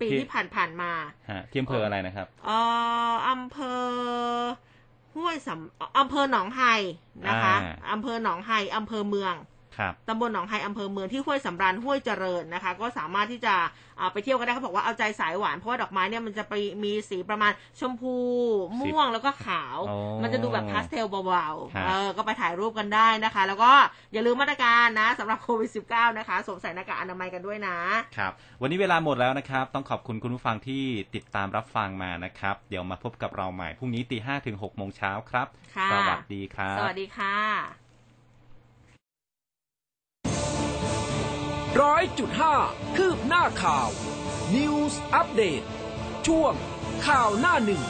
[0.00, 0.92] ปีที่ที่ผ่านๆมา
[1.30, 2.58] ฮะที่อำเภออะไรนะครับเอ่
[3.10, 3.82] ออำเภอ
[5.14, 6.62] ห้วยสำอำเภอหนองไฮ
[7.26, 9.57] นะคะอ่าอำเภอหนองไฮอำเภอเมืองครับ
[10.08, 13.54] ตำบลหนองไฮอำเภอเมืองที่ห้วยสำราญห้วยเจริญนะคะ ก็สามารถที่จะ
[14.00, 16.54] อ่าไปเที่ยวกันได้เขาบอกว่าเอาใจสายหวานเพราะว่าดอกไม้เนี่ยมันจะไป
[16.84, 18.16] มีสีประมาณชมพู
[18.80, 23.72] ม่วงแล้วก็ขาวอ๋อมันจะดูแบบพาสเทลเบาฮะๆเออก็ไปถ่ายรูปกันได้นะคะ แล้วก็
[24.12, 27.76] อย่าลืมมาตรการนะสำหรับโควิด -19 นะคะสวมใส่หน้ากากอนามัยกันด้วยนะ
[28.16, 37.87] ครับวันนี้เวลาหมดแล้วนะครับ ต้องขอบคุณคุณผู้ฟังที่ติดตามรับฟังมานะครับ เดี๋ยวมาพบกับเราใหม่พรุ่งนี้ตีห้ถึงหกโมงเช้าครับค่ะสวัสดีครับ สวัสดีค่ะ
[41.82, 42.56] ร้อยจุดห้า
[42.96, 43.88] คืบหน้าข่าว
[44.54, 45.62] News อัปเดต
[46.26, 46.52] ช่วง
[47.06, 47.82] ข่าวหน้าหนึ่ง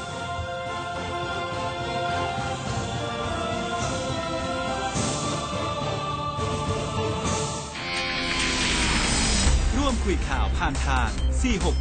[9.76, 11.10] ร่วมคุยข่าวผ่านทาง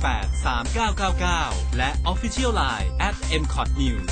[0.07, 0.45] 468
[0.95, 4.09] 3999 และ Official Line at mcot news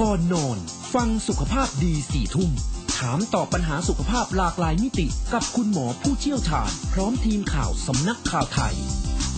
[0.00, 0.58] ก่อนนอน
[0.94, 2.50] ฟังสุขภาพดีสี่ทุ่ม
[2.98, 8.74] ถามตอบปัญหาสุขภาพหลากหลายมิติ กับคุณหมอผู้เชี่ยวชาญ พร้อมทีมข่าวสำนักข่าวไทย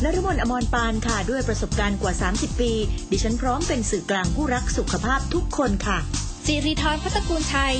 [0.04, 2.72] นรมนอมรปานค่ะ ด้วยประสบการณ์กว่า 30 ปี
[3.10, 5.98] ดิฉันพร้อมเป็นสื่อกลางผู้รักสุขภาพทุกคนค่ะ
[6.46, 7.70] สิริธรพัฒกูลชัย